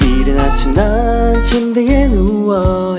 이른 0.00 0.40
아침 0.40 0.72
난 0.72 1.42
침대에 1.42 2.08
누워 2.08 2.98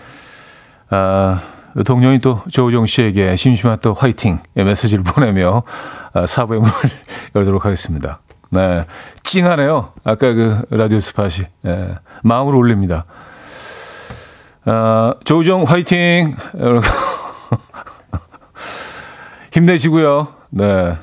아, 0.91 1.41
동료인 1.85 2.19
또 2.19 2.41
조우정 2.51 2.85
씨에게 2.85 3.35
심심한 3.37 3.79
또 3.81 3.93
화이팅의 3.93 4.39
메시지를 4.55 5.03
보내며 5.03 5.63
아, 6.13 6.25
4부의 6.25 6.59
문을 6.59 6.71
열도록 7.35 7.65
하겠습니다. 7.65 8.19
네. 8.49 8.83
찡하네요. 9.23 9.93
아까 10.03 10.33
그 10.33 10.65
라디오 10.69 10.99
스팟이. 10.99 11.45
네. 11.61 11.95
마음으로 12.23 12.57
올립니다. 12.57 13.05
아, 14.65 15.15
조우정 15.23 15.63
화이팅! 15.63 16.35
힘내시고요. 19.53 20.27
네. 20.49 20.97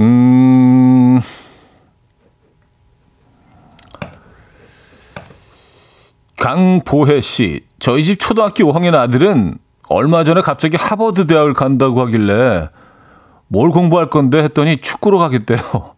음, 0.00 1.20
강보혜 6.40 7.20
씨, 7.20 7.67
저희 7.88 8.04
집 8.04 8.20
초등학교 8.20 8.64
5학년 8.64 8.94
아들은 8.94 9.56
얼마 9.88 10.22
전에 10.22 10.42
갑자기 10.42 10.76
하버드 10.76 11.26
대학을 11.26 11.54
간다고 11.54 12.02
하길래 12.02 12.68
뭘 13.46 13.70
공부할 13.70 14.10
건데 14.10 14.42
했더니 14.42 14.82
축구로 14.82 15.16
가겠대요. 15.16 15.58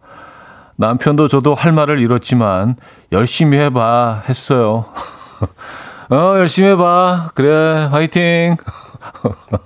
남편도 0.77 1.27
저도 1.27 1.53
할 1.53 1.73
말을 1.73 1.99
잃었지만 1.99 2.77
열심히 3.11 3.57
해봐 3.57 4.23
했어요. 4.29 4.85
어, 6.09 6.37
열심히 6.37 6.69
해봐. 6.69 7.31
그래, 7.35 7.89
화이팅. 7.91 8.55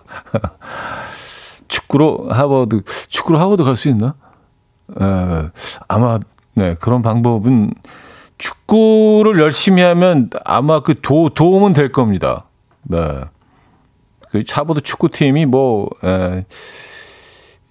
축구로 1.67 2.29
하버드, 2.31 2.81
축구로 3.07 3.37
하버드 3.37 3.63
갈 3.63 3.75
수 3.75 3.87
있나? 3.87 4.15
에, 4.99 5.49
아마, 5.87 6.17
네, 6.55 6.75
그런 6.79 7.03
방법은 7.03 7.75
축구를 8.37 9.39
열심히 9.39 9.81
하면 9.81 10.29
아마 10.43 10.81
그 10.81 10.99
도, 11.01 11.29
도움은 11.29 11.73
될 11.73 11.91
겁니다. 11.91 12.45
네. 12.83 13.21
그 14.29 14.43
차보드 14.43 14.81
축구팀이 14.81 15.45
뭐, 15.45 15.89
에, 16.03 16.45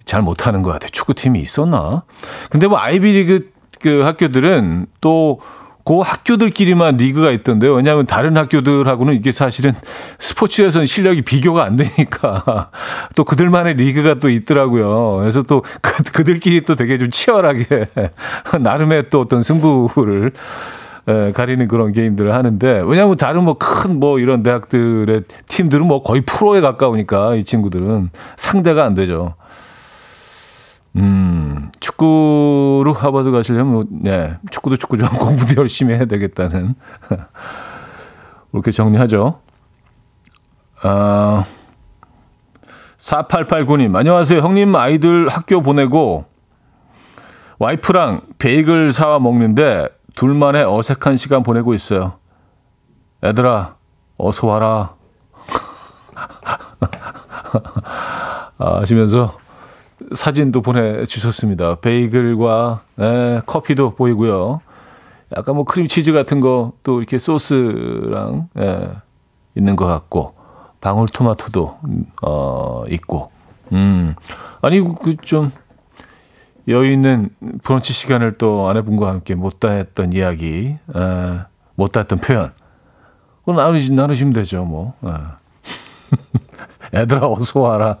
잘 0.05 0.21
못하는 0.21 0.61
것 0.61 0.71
같아요. 0.71 0.89
축구팀이 0.89 1.39
있었나? 1.39 2.03
근데 2.49 2.67
뭐 2.67 2.79
아이비리그 2.79 3.51
그 3.81 4.01
학교들은 4.01 4.87
또 5.01 5.39
그 5.85 5.99
학교들끼리만 5.99 6.97
리그가 6.97 7.31
있던데요. 7.31 7.73
왜냐하면 7.73 8.07
다른 8.07 8.35
학교들하고는 8.35 9.13
이게 9.13 9.31
사실은 9.31 9.71
스포츠에서는 10.17 10.87
실력이 10.87 11.21
비교가 11.21 11.63
안 11.63 11.75
되니까 11.75 12.69
또 13.15 13.23
그들만의 13.23 13.75
리그가 13.75 14.15
또 14.15 14.29
있더라고요. 14.29 15.17
그래서 15.19 15.43
또 15.43 15.63
그, 15.81 16.03
그들끼리 16.03 16.65
또 16.65 16.73
되게 16.73 16.97
좀 16.97 17.11
치열하게 17.11 17.85
나름의 18.61 19.11
또 19.11 19.21
어떤 19.21 19.43
승부를 19.43 20.31
에, 21.07 21.31
가리는 21.33 21.67
그런 21.67 21.93
게임들을 21.93 22.33
하는데 22.33 22.83
왜냐하면 22.87 23.15
다른 23.15 23.43
뭐 23.43 23.59
큰뭐 23.59 24.17
이런 24.17 24.41
대학들의 24.41 25.21
팀들은 25.47 25.85
뭐 25.85 26.01
거의 26.01 26.21
프로에 26.21 26.61
가까우니까 26.61 27.35
이 27.35 27.43
친구들은 27.43 28.09
상대가 28.37 28.85
안 28.85 28.95
되죠. 28.95 29.35
음, 30.95 31.71
축구로 31.79 32.93
하버드 32.93 33.31
가시려면, 33.31 33.73
뭐, 33.73 33.85
네, 33.89 34.37
축구도 34.49 34.77
축구죠. 34.77 35.09
공부도 35.09 35.55
열심히 35.61 35.93
해야 35.93 36.05
되겠다는. 36.05 36.75
그렇게 38.51 38.71
정리하죠. 38.71 39.41
아, 40.81 41.43
4889님, 42.97 43.95
안녕하세요. 43.95 44.39
형님 44.39 44.73
아이들 44.75 45.27
학교 45.27 45.61
보내고, 45.61 46.25
와이프랑 47.59 48.21
베이글 48.37 48.93
사와 48.93 49.19
먹는데, 49.19 49.89
둘만의 50.15 50.63
어색한 50.63 51.17
시간 51.17 51.43
보내고 51.43 51.73
있어요. 51.73 52.19
애들아, 53.21 53.75
어서 54.17 54.47
와라. 54.47 54.93
아, 58.57 58.79
하시면서, 58.79 59.37
사진도 60.13 60.61
보내주셨습니다. 60.61 61.75
베이글과 61.75 62.81
에, 62.99 63.41
커피도 63.45 63.95
보이고요. 63.95 64.61
약간 65.37 65.55
뭐 65.55 65.63
크림치즈 65.65 66.11
같은 66.13 66.39
거 66.39 66.73
또 66.83 66.99
이렇게 66.99 67.17
소스랑 67.17 68.49
에, 68.57 68.89
있는 69.55 69.75
것 69.75 69.85
같고 69.85 70.35
방울토마토도 70.81 71.79
어, 72.23 72.83
있고 72.89 73.31
음 73.71 74.15
아니 74.61 74.79
그 74.81 75.15
좀 75.23 75.51
여유 76.67 76.91
있는 76.91 77.29
브런치 77.63 77.93
시간을 77.93 78.37
또 78.37 78.67
아내분과 78.69 79.07
함께 79.07 79.35
못다 79.35 79.69
했던 79.71 80.13
이야기 80.13 80.75
에, 80.95 81.39
못다 81.75 82.01
했던 82.01 82.19
표현 82.19 82.47
그건 83.39 83.55
나누시, 83.57 83.93
나누시면 83.93 84.33
되죠 84.33 84.63
뭐 84.65 84.93
에. 85.05 85.09
애들아 87.01 87.27
어서 87.27 87.59
와라 87.61 87.97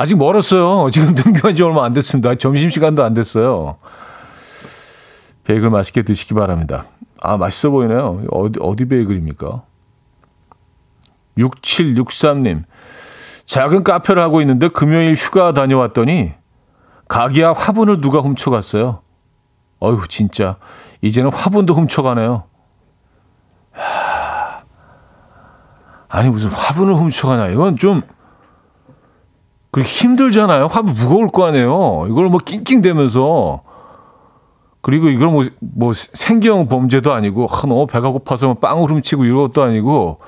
아직 0.00 0.16
멀었어요. 0.16 0.88
지금 0.92 1.14
등교한 1.14 1.54
지 1.54 1.62
얼마 1.62 1.84
안 1.84 1.92
됐습니다. 1.92 2.34
점심시간도 2.34 3.04
안 3.04 3.12
됐어요. 3.12 3.76
베이글 5.44 5.68
맛있게 5.68 6.02
드시기 6.02 6.32
바랍니다. 6.32 6.86
아, 7.20 7.36
맛있어 7.36 7.68
보이네요. 7.68 8.22
어디, 8.30 8.58
어디 8.62 8.86
베이글입니까? 8.86 9.62
6763님. 11.36 12.64
작은 13.44 13.84
카페를 13.84 14.22
하고 14.22 14.40
있는데 14.40 14.68
금요일 14.68 15.12
휴가 15.14 15.52
다녀왔더니 15.52 16.32
가게 17.06 17.44
앞 17.44 17.58
화분을 17.58 18.00
누가 18.00 18.20
훔쳐갔어요. 18.20 19.02
어휴, 19.80 20.08
진짜. 20.08 20.56
이제는 21.02 21.30
화분도 21.30 21.74
훔쳐가네요. 21.74 22.44
하... 23.72 24.62
아니, 26.08 26.30
무슨 26.30 26.48
화분을 26.48 26.94
훔쳐가냐. 26.94 27.48
이건 27.48 27.76
좀 27.76 28.02
그리고 29.70 29.88
힘들잖아요. 29.88 30.66
화분 30.66 30.94
무거울 30.94 31.28
거 31.28 31.46
아니에요. 31.46 32.06
이걸 32.08 32.28
뭐 32.28 32.40
낑낑대면서. 32.44 33.62
그리고 34.82 35.08
이걸 35.08 35.28
뭐, 35.28 35.44
뭐 35.60 35.92
생경 35.92 36.66
범죄도 36.66 37.12
아니고, 37.12 37.46
아, 37.50 37.60
너무 37.62 37.86
배가 37.86 38.10
고파서 38.10 38.46
뭐 38.46 38.54
빵을 38.54 38.90
훔치고 38.90 39.24
이런 39.24 39.36
것도 39.36 39.62
아니고, 39.62 40.20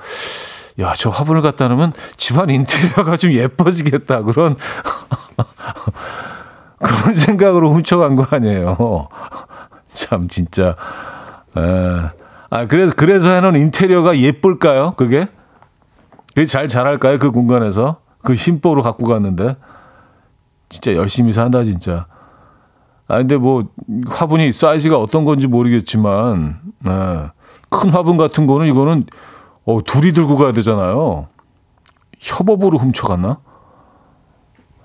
야, 0.79 0.93
저 0.95 1.09
화분을 1.09 1.41
갖다 1.41 1.67
놓으면 1.67 1.93
집안 2.17 2.49
인테리어가 2.49 3.17
좀 3.17 3.33
예뻐지겠다. 3.33 4.21
그런, 4.21 4.55
그런 6.79 7.15
생각으로 7.15 7.73
훔쳐간 7.73 8.15
거 8.15 8.27
아니에요. 8.29 9.07
참, 9.93 10.27
진짜. 10.27 10.75
에. 11.57 11.61
아, 12.49 12.67
그래서, 12.67 12.93
그래서 12.95 13.31
해놓은 13.31 13.55
인테리어가 13.55 14.19
예쁠까요? 14.19 14.93
그게? 14.95 15.27
그게 16.29 16.45
잘 16.45 16.67
자랄까요? 16.67 17.17
그 17.17 17.31
공간에서? 17.31 18.02
그 18.23 18.35
심보로 18.35 18.81
갖고 18.81 19.05
갔는데 19.05 19.55
진짜 20.69 20.93
열심히 20.95 21.33
산다 21.33 21.63
진짜. 21.63 22.07
아 23.07 23.17
근데 23.17 23.37
뭐 23.37 23.65
화분이 24.07 24.53
사이즈가 24.53 24.97
어떤 24.97 25.25
건지 25.25 25.45
모르겠지만 25.45 26.59
네. 26.79 26.91
큰 27.69 27.89
화분 27.89 28.17
같은 28.17 28.47
거는 28.47 28.67
이거는 28.67 29.05
어 29.65 29.79
둘이 29.85 30.13
들고 30.13 30.37
가야 30.37 30.53
되잖아요. 30.53 31.27
협업으로 32.19 32.77
훔쳐갔나? 32.79 33.39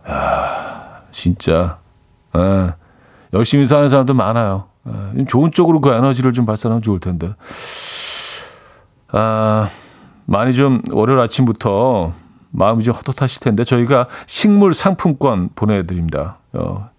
아 0.05 1.01
진짜 1.11 1.79
네. 2.35 2.75
열심히 3.33 3.65
사는 3.65 3.89
사람들 3.89 4.15
많아요. 4.15 4.65
네. 4.83 5.25
좋은 5.27 5.53
쪽으로 5.53 5.81
그 5.81 5.95
에너지를 5.95 6.33
좀 6.33 6.45
발산하면 6.45 6.83
좋을 6.83 6.99
텐데. 6.99 7.33
아 9.13 9.71
많이 10.27 10.55
좀 10.55 10.83
월요일 10.91 11.21
아침부터 11.21 12.13
마음이 12.51 12.85
좀 12.85 12.95
헛헛하실 12.95 13.41
텐데 13.41 13.65
저희가 13.65 14.09
식물 14.27 14.75
상품권 14.75 15.51
보내드립니다. 15.55 16.39
어, 16.53 16.91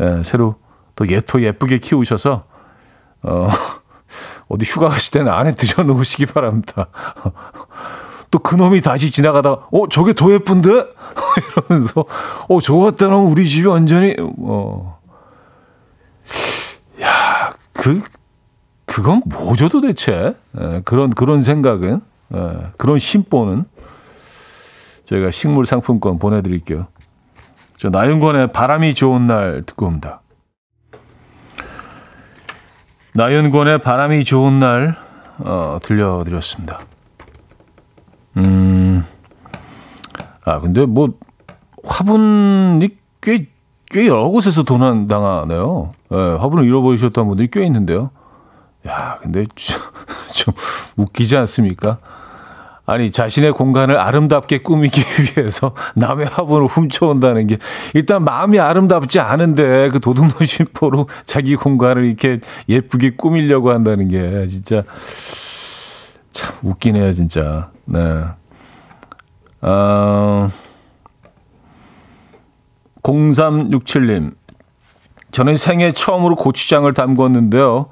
예, 0.00 0.22
새로 0.24 0.56
또 0.96 1.08
예토 1.08 1.42
예쁘게 1.42 1.78
키우셔서 1.78 2.44
어, 3.22 3.48
어디 4.48 4.64
휴가 4.64 4.88
가실 4.88 5.12
때는 5.12 5.32
안에 5.32 5.54
들여놓으시기 5.54 6.26
바랍니다. 6.26 6.86
또 8.30 8.40
그놈이 8.40 8.80
다시 8.80 9.12
지나가다가 9.12 9.68
어 9.70 9.88
저게 9.88 10.12
더 10.12 10.32
예쁜데 10.32 10.68
이러면서 11.68 12.04
어 12.48 12.60
저거 12.60 12.80
갖다 12.80 13.06
놓으면 13.06 13.30
우리 13.30 13.48
집이 13.48 13.68
완전히 13.68 14.16
어. 14.18 14.98
어야그 16.98 18.02
그건 18.86 19.22
뭐죠 19.26 19.68
도대체 19.68 20.34
예, 20.60 20.82
그런 20.84 21.10
그런 21.10 21.42
생각은 21.42 22.00
예, 22.34 22.70
그런 22.76 22.98
심보는 22.98 23.66
저희가 25.04 25.30
식물 25.30 25.66
상품권 25.66 26.18
보내드릴게요. 26.18 26.86
저 27.76 27.90
나윤권의 27.90 28.52
바람이 28.52 28.94
좋은 28.94 29.26
날 29.26 29.62
듣고 29.64 29.86
옵니다. 29.86 30.22
나윤권의 33.14 33.80
바람이 33.80 34.24
좋은 34.24 34.58
날 34.58 34.96
어, 35.38 35.78
들려드렸습니다. 35.82 36.80
음, 38.36 39.04
아 40.44 40.60
근데 40.60 40.86
뭐 40.86 41.10
화분이 41.84 42.88
꽤, 43.20 43.48
꽤 43.86 44.06
여러 44.06 44.28
곳에서 44.28 44.62
도난 44.62 45.06
당하네요. 45.06 45.92
네, 46.10 46.16
화분을 46.16 46.64
잃어버리셨던 46.64 47.28
분들이 47.28 47.48
꽤 47.50 47.64
있는데요. 47.66 48.10
야, 48.86 49.18
근데 49.20 49.46
좀, 49.54 49.80
좀 50.34 50.54
웃기지 50.96 51.36
않습니까? 51.36 51.98
아니 52.86 53.10
자신의 53.10 53.52
공간을 53.52 53.96
아름답게 53.98 54.58
꾸미기 54.58 55.00
위해서 55.36 55.74
남의 55.94 56.26
화분을 56.26 56.66
훔쳐온다는 56.66 57.46
게 57.46 57.58
일단 57.94 58.24
마음이 58.24 58.58
아름답지 58.58 59.20
않은데 59.20 59.88
그 59.90 60.00
도둑놈 60.00 60.32
심보로 60.44 61.08
자기 61.24 61.56
공간을 61.56 62.04
이렇게 62.04 62.40
예쁘게 62.68 63.16
꾸미려고 63.16 63.70
한다는 63.70 64.08
게 64.08 64.46
진짜 64.46 64.84
참 66.32 66.54
웃기네요 66.62 67.12
진짜 67.12 67.70
네. 67.86 68.24
어, 69.62 70.50
0367님 73.02 74.34
저는 75.34 75.56
생애 75.56 75.90
처음으로 75.92 76.36
고추장을 76.36 76.90
담궜는데요. 76.92 77.88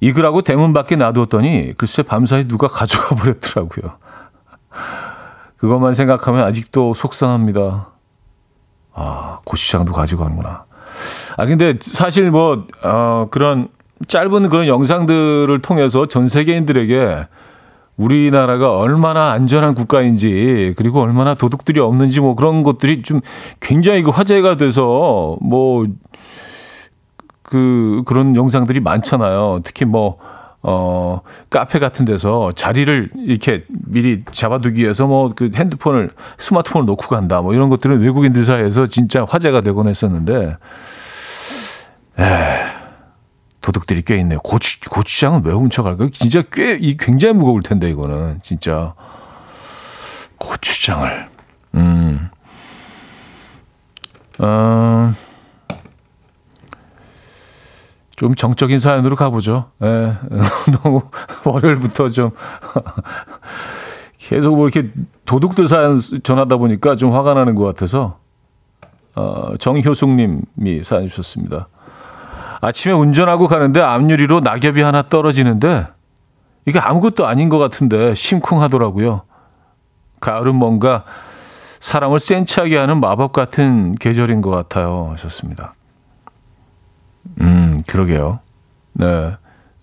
익으라고 0.00 0.42
대문 0.42 0.74
밖에 0.74 0.94
놔두었더니 0.96 1.74
글쎄 1.78 2.02
밤사이 2.02 2.48
누가 2.48 2.68
가져가 2.68 3.14
버렸더라고요. 3.16 3.96
그것만 5.56 5.94
생각하면 5.94 6.44
아직도 6.44 6.94
속상합니다. 6.94 7.88
아, 8.94 9.38
고추장도 9.44 9.92
가져가는구나. 9.92 10.64
아, 11.36 11.46
근데 11.46 11.74
사실 11.80 12.30
뭐, 12.30 12.66
어, 12.82 13.28
그런 13.30 13.68
짧은 14.08 14.48
그런 14.48 14.66
영상들을 14.66 15.60
통해서 15.62 16.06
전 16.06 16.28
세계인들에게 16.28 17.26
우리나라가 17.96 18.78
얼마나 18.78 19.32
안전한 19.32 19.74
국가인지 19.74 20.72
그리고 20.78 21.00
얼마나 21.00 21.34
도둑들이 21.34 21.80
없는지 21.80 22.20
뭐 22.20 22.34
그런 22.34 22.62
것들이 22.62 23.02
좀 23.02 23.20
굉장히 23.60 24.02
그 24.02 24.10
화제가 24.10 24.56
돼서 24.56 25.36
뭐 25.42 25.86
그 27.50 28.02
그런 28.06 28.36
영상들이 28.36 28.78
많잖아요. 28.78 29.60
특히 29.64 29.84
뭐 29.84 30.18
어, 30.62 31.20
카페 31.48 31.78
같은 31.78 32.04
데서 32.04 32.52
자리를 32.52 33.10
이렇게 33.16 33.64
미리 33.86 34.24
잡아두기 34.30 34.82
위해서 34.82 35.06
뭐 35.06 35.32
그 35.34 35.50
핸드폰을, 35.54 36.10
스마트폰을 36.38 36.86
놓고 36.86 37.06
간다. 37.08 37.40
뭐 37.40 37.54
이런 37.54 37.68
것들은 37.70 38.00
외국인들 38.00 38.44
사이에서 38.44 38.86
진짜 38.86 39.24
화제가 39.28 39.62
되곤 39.62 39.88
했었는데, 39.88 40.56
에 42.18 42.60
도둑들이 43.62 44.02
꽤 44.02 44.16
있네요. 44.18 44.38
고추, 44.40 44.80
고추장은 44.90 45.42
왜 45.44 45.52
훔쳐갈까요? 45.52 46.10
진짜 46.10 46.42
꽤, 46.52 46.76
이 46.80 46.96
굉장히 46.96 47.34
무거울 47.34 47.62
텐데, 47.62 47.88
이거는. 47.90 48.40
진짜. 48.42 48.94
고추장을. 50.38 51.26
음. 51.74 52.28
어, 54.38 55.12
좀 58.20 58.34
정적인 58.34 58.80
사연으로 58.80 59.16
가보죠. 59.16 59.70
예, 59.82 60.14
너무 60.82 61.00
월요일부터 61.42 62.10
좀 62.10 62.32
계속 64.18 64.56
뭐 64.56 64.68
이렇게 64.68 64.90
도둑들 65.24 65.68
사연 65.68 65.98
전하다 66.22 66.58
보니까 66.58 66.96
좀 66.96 67.14
화가 67.14 67.32
나는 67.32 67.54
것 67.54 67.64
같아서 67.64 68.18
어, 69.14 69.54
정효숙님이 69.58 70.82
사연 70.82 71.08
주셨습니다. 71.08 71.68
아침에 72.60 72.92
운전하고 72.92 73.48
가는데 73.48 73.80
앞유리로 73.80 74.40
낙엽이 74.40 74.82
하나 74.82 75.00
떨어지는데 75.00 75.86
이게 76.66 76.78
아무것도 76.78 77.26
아닌 77.26 77.48
것 77.48 77.56
같은데 77.56 78.14
심쿵하더라고요. 78.14 79.22
가을은 80.20 80.56
뭔가 80.56 81.04
사람을 81.78 82.20
센치하게 82.20 82.76
하는 82.76 83.00
마법 83.00 83.32
같은 83.32 83.92
계절인 83.92 84.42
것 84.42 84.50
같아요. 84.50 85.08
하셨습니다. 85.12 85.72
음, 87.40 87.78
그러게요. 87.86 88.40
네. 88.94 89.36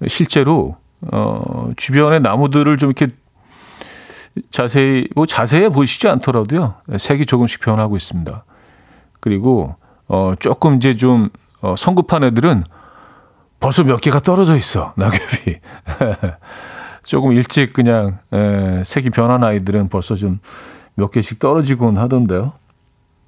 실제로, 0.07 0.77
어, 1.11 1.71
주변의 1.75 2.21
나무들을 2.21 2.77
좀 2.77 2.91
이렇게 2.91 3.13
자세히, 4.51 5.07
뭐 5.15 5.25
자세히 5.25 5.69
보시지 5.69 6.07
않더라도요. 6.07 6.75
색이 6.97 7.25
조금씩 7.25 7.59
변하고 7.61 7.95
있습니다. 7.95 8.43
그리고, 9.19 9.75
어, 10.07 10.33
조금 10.39 10.75
이제 10.75 10.95
좀, 10.95 11.29
어, 11.61 11.75
성급한 11.75 12.23
애들은 12.23 12.63
벌써 13.59 13.83
몇 13.83 13.99
개가 13.99 14.19
떨어져 14.19 14.55
있어. 14.55 14.93
낙엽이. 14.95 15.59
조금 17.03 17.31
일찍 17.31 17.73
그냥, 17.73 18.19
에, 18.31 18.83
색이 18.83 19.09
변한 19.09 19.43
아이들은 19.43 19.89
벌써 19.89 20.15
좀 20.15 20.39
몇 20.97 21.11
개씩 21.11 21.39
떨어지곤 21.39 21.97
하던데요. 21.97 22.53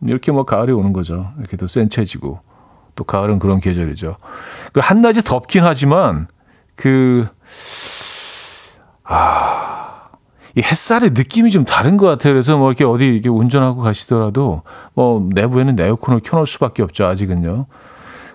이렇게 0.07 0.31
뭐 0.31 0.43
가을이 0.43 0.71
오는 0.71 0.91
거죠. 0.91 1.31
이렇게 1.37 1.55
더 1.55 1.67
센체지고. 1.67 2.41
또 2.99 3.05
가을은 3.05 3.39
그런 3.39 3.61
계절이죠. 3.61 4.17
그 4.73 4.81
한낮이 4.83 5.23
덥긴 5.23 5.63
하지만 5.63 6.27
그, 6.75 7.29
아, 9.05 10.03
이 10.55 10.61
햇살의 10.61 11.11
느낌이 11.11 11.49
좀 11.51 11.63
다른 11.63 11.95
것 11.95 12.07
같아요. 12.07 12.33
그래서 12.33 12.57
뭐 12.57 12.69
이렇게 12.69 12.83
어디 12.83 13.07
이렇게 13.07 13.29
운전하고 13.29 13.79
가시더라도 13.81 14.63
뭐 14.95 15.29
내부에는 15.33 15.79
에어컨을 15.79 16.19
켜놓을 16.19 16.45
수밖에 16.45 16.83
없죠. 16.83 17.05
아직은요. 17.05 17.67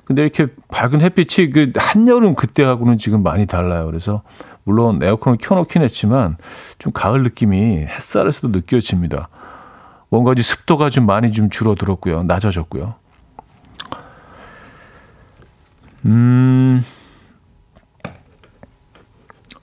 근데 0.07 0.23
이렇게 0.23 0.47
밝은 0.69 1.03
햇빛이 1.03 1.51
그 1.51 1.73
한여름 1.77 2.35
그때하고는 2.35 2.97
지금 2.97 3.23
많이 3.23 3.45
달라요. 3.47 3.85
그래서 3.85 4.23
물론 4.63 4.99
에어컨을 5.03 5.37
켜놓긴 5.43 5.83
했지만 5.83 6.39
좀 6.79 6.91
가을 6.93 7.23
느낌이 7.23 7.85
햇살에서도 7.87 8.49
느껴집니다. 8.49 9.29
뭔가 10.09 10.33
이제 10.33 10.43
습도가 10.43 10.89
좀 10.89 11.05
많이 11.05 11.33
좀 11.33 11.51
줄어들었고요. 11.51 12.23
낮아졌고요. 12.23 13.04
음. 16.07 16.85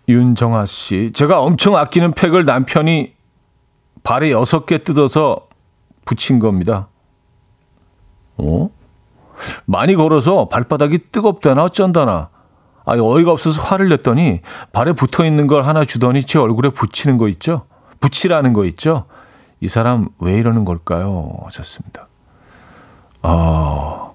윤정아 0.09 0.65
씨. 0.65 1.11
제가 1.13 1.41
엄청 1.41 1.77
아끼는 1.77 2.13
팩을 2.13 2.45
남편이 2.45 3.13
발에 4.03 4.31
여섯 4.31 4.65
개 4.65 4.79
뜯어서 4.79 5.47
붙인 6.05 6.39
겁니다. 6.39 6.89
어? 8.37 8.69
많이 9.65 9.95
걸어서 9.95 10.47
발바닥이 10.49 10.97
뜨겁다나 11.11 11.63
어쩐다나. 11.63 12.29
아, 12.83 12.93
어이가 12.93 13.31
없어서 13.31 13.61
화를 13.61 13.89
냈더니 13.89 14.41
발에 14.73 14.93
붙어 14.93 15.23
있는 15.25 15.47
걸 15.47 15.65
하나 15.65 15.85
주더니 15.85 16.23
제 16.23 16.39
얼굴에 16.39 16.71
붙이는 16.71 17.17
거 17.17 17.27
있죠? 17.29 17.65
붙이라는 17.99 18.53
거 18.53 18.65
있죠? 18.65 19.05
이 19.59 19.67
사람 19.67 20.09
왜 20.19 20.37
이러는 20.37 20.65
걸까요? 20.65 21.31
하셨습니다. 21.43 22.07
아, 23.21 24.10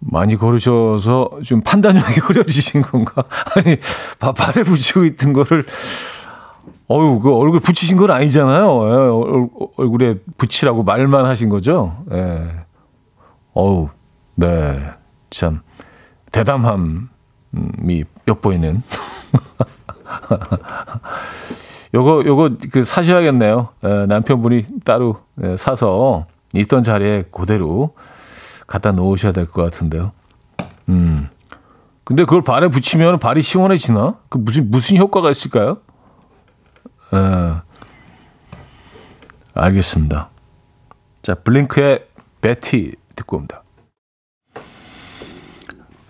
많이 0.00 0.36
걸으셔서 0.36 1.30
좀 1.44 1.60
판단력이 1.62 2.20
흐려지신 2.24 2.82
건가? 2.82 3.24
아니, 3.56 3.76
바- 4.18 4.32
발에 4.32 4.64
붙이고 4.64 5.04
있던 5.04 5.32
거를, 5.32 5.66
어유 6.88 7.20
그 7.20 7.32
얼굴 7.34 7.60
붙이신 7.60 7.96
건 7.96 8.10
아니잖아요. 8.10 8.64
예, 8.88 8.92
얼- 8.94 9.48
얼굴에 9.76 10.16
붙이라고 10.38 10.82
말만 10.82 11.26
하신 11.26 11.48
거죠? 11.50 12.02
예. 12.12 12.48
어우, 13.52 13.88
네. 14.36 14.90
참, 15.30 15.60
대담함이 16.32 17.04
엿보이는. 18.26 18.82
요거, 21.94 22.22
요거, 22.24 22.50
그, 22.72 22.84
사셔야겠네요. 22.84 23.68
예, 23.84 24.06
남편분이 24.06 24.66
따로 24.84 25.16
예, 25.42 25.56
사서 25.56 26.26
있던 26.54 26.82
자리에 26.84 27.24
그대로 27.32 27.94
갖다 28.70 28.92
놓으셔야 28.92 29.32
될 29.32 29.46
것 29.46 29.64
같은데요. 29.64 30.12
음. 30.88 31.28
근데 32.04 32.24
그걸 32.24 32.42
발에 32.42 32.68
붙이면 32.68 33.18
발이 33.18 33.42
시원해지나? 33.42 34.14
그 34.28 34.38
무슨, 34.38 34.70
무슨 34.70 34.96
효과가 34.96 35.30
있을까요? 35.30 35.78
예. 37.12 37.54
알겠습니다. 39.54 40.28
자, 41.22 41.34
블링크의 41.34 42.06
베티 42.40 42.94
듣고 43.16 43.36
옵니다. 43.38 43.62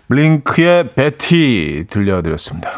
블링크의 0.07 0.91
베티 0.93 1.85
들려드렸습니다. 1.89 2.69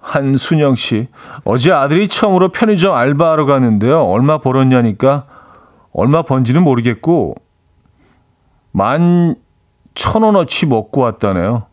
한순영 0.00 0.74
씨, 0.76 1.08
어제 1.44 1.70
아들이 1.72 2.08
처음으로 2.08 2.50
편의점 2.50 2.94
알바하러 2.94 3.44
갔는데요. 3.46 4.04
얼마 4.04 4.38
벌었냐니까 4.38 5.26
얼마 5.94 6.22
번지는 6.22 6.62
모르겠고 6.62 7.34
만 8.72 9.36
천 9.94 10.22
원어치 10.22 10.66
먹고 10.66 11.00
왔다네요. 11.00 11.64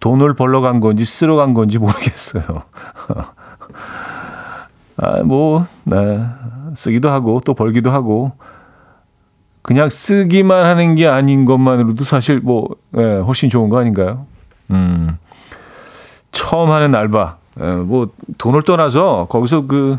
돈을 0.00 0.34
벌러 0.34 0.60
간 0.60 0.80
건지 0.80 1.04
쓰러 1.04 1.36
간 1.36 1.54
건지 1.54 1.78
모르겠어요. 1.78 2.42
아, 4.96 5.22
뭐, 5.22 5.66
네. 5.84 6.24
쓰기도 6.74 7.10
하고 7.10 7.40
또 7.44 7.54
벌기도 7.54 7.90
하고 7.90 8.32
그냥 9.60 9.90
쓰기만 9.90 10.64
하는 10.64 10.94
게 10.94 11.06
아닌 11.06 11.44
것만으로도 11.44 12.04
사실 12.04 12.40
뭐 12.40 12.68
예, 12.96 13.18
훨씬 13.18 13.50
좋은 13.50 13.68
거 13.68 13.78
아닌가요? 13.78 14.26
음. 14.70 15.18
처음 16.32 16.70
하는 16.70 16.94
알바. 16.94 17.36
예, 17.60 17.64
뭐 17.64 18.08
돈을 18.38 18.62
떠나서 18.62 19.26
거기서 19.28 19.66
그, 19.66 19.92
어, 19.92 19.98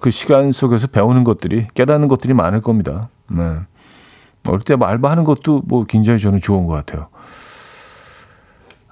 그 0.00 0.10
시간 0.10 0.52
속에서 0.52 0.86
배우는 0.86 1.24
것들이 1.24 1.66
깨닫는 1.74 2.08
것들이 2.08 2.34
많을 2.34 2.60
겁니다. 2.60 3.08
네. 3.28 3.58
어릴 4.46 4.60
때뭐 4.60 4.86
알바하는 4.86 5.24
것도 5.24 5.62
뭐 5.64 5.84
굉장히 5.84 6.18
저는 6.18 6.40
좋은 6.40 6.66
것 6.66 6.74
같아요. 6.74 7.08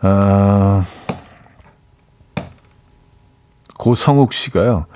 아, 0.01 0.85
고성욱 3.79 4.33
씨가요. 4.33 4.87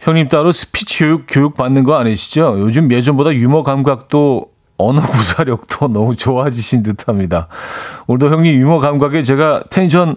형님 0.00 0.28
따로 0.28 0.52
스피치 0.52 0.98
교육, 0.98 1.24
교육 1.28 1.56
받는 1.56 1.84
거 1.84 1.94
아니시죠? 1.94 2.56
요즘 2.58 2.92
예전보다 2.92 3.32
유머 3.32 3.62
감각도 3.62 4.52
언어 4.76 5.00
구사력도 5.00 5.88
너무 5.92 6.16
좋아지신 6.16 6.82
듯 6.82 7.08
합니다. 7.08 7.48
오늘도 8.06 8.34
형님 8.34 8.54
유머 8.56 8.80
감각에 8.80 9.22
제가 9.22 9.64
텐션 9.70 10.16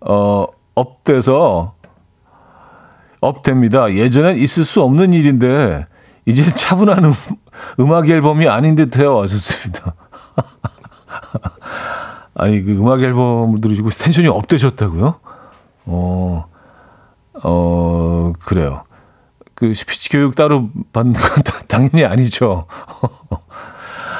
어 0.00 0.46
up돼서 0.74 1.74
up됩니다. 3.20 3.92
예전엔 3.92 4.36
있을 4.38 4.64
수 4.64 4.82
없는 4.82 5.12
일인데 5.12 5.86
이제 6.26 6.42
차분한 6.54 7.04
음, 7.04 7.14
음악 7.78 8.08
앨범이 8.08 8.48
아닌 8.48 8.76
듯해요. 8.76 9.20
하셨습니다. 9.22 9.94
아니 12.34 12.62
그 12.62 12.72
음악 12.72 13.02
앨범을 13.02 13.60
들으시고 13.60 13.90
텐션이 13.90 14.28
up되셨다고요? 14.28 15.20
어, 15.86 16.44
어 17.42 18.32
그래요. 18.40 18.84
그 19.54 19.74
스피치 19.74 20.08
교육 20.08 20.34
따로 20.34 20.70
받는 20.92 21.12
건 21.12 21.42
당연히 21.68 22.04
아니죠. 22.04 22.66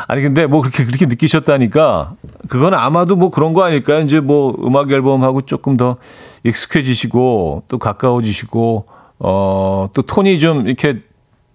아니 0.06 0.22
근데 0.22 0.46
뭐 0.46 0.60
그렇게 0.60 0.84
그렇게 0.84 1.06
느끼셨다니까 1.06 2.16
그건 2.48 2.74
아마도 2.74 3.16
뭐 3.16 3.30
그런 3.30 3.52
거 3.52 3.62
아닐까요? 3.62 4.00
이제 4.00 4.20
뭐 4.20 4.56
음악 4.64 4.90
앨범하고 4.90 5.42
조금 5.42 5.76
더 5.76 5.96
익숙해지시고 6.44 7.64
또 7.68 7.78
가까워지시고 7.78 8.86
어 9.18 9.70
또 9.92 10.02
톤이 10.02 10.38
좀 10.38 10.66
이렇게 10.66 11.02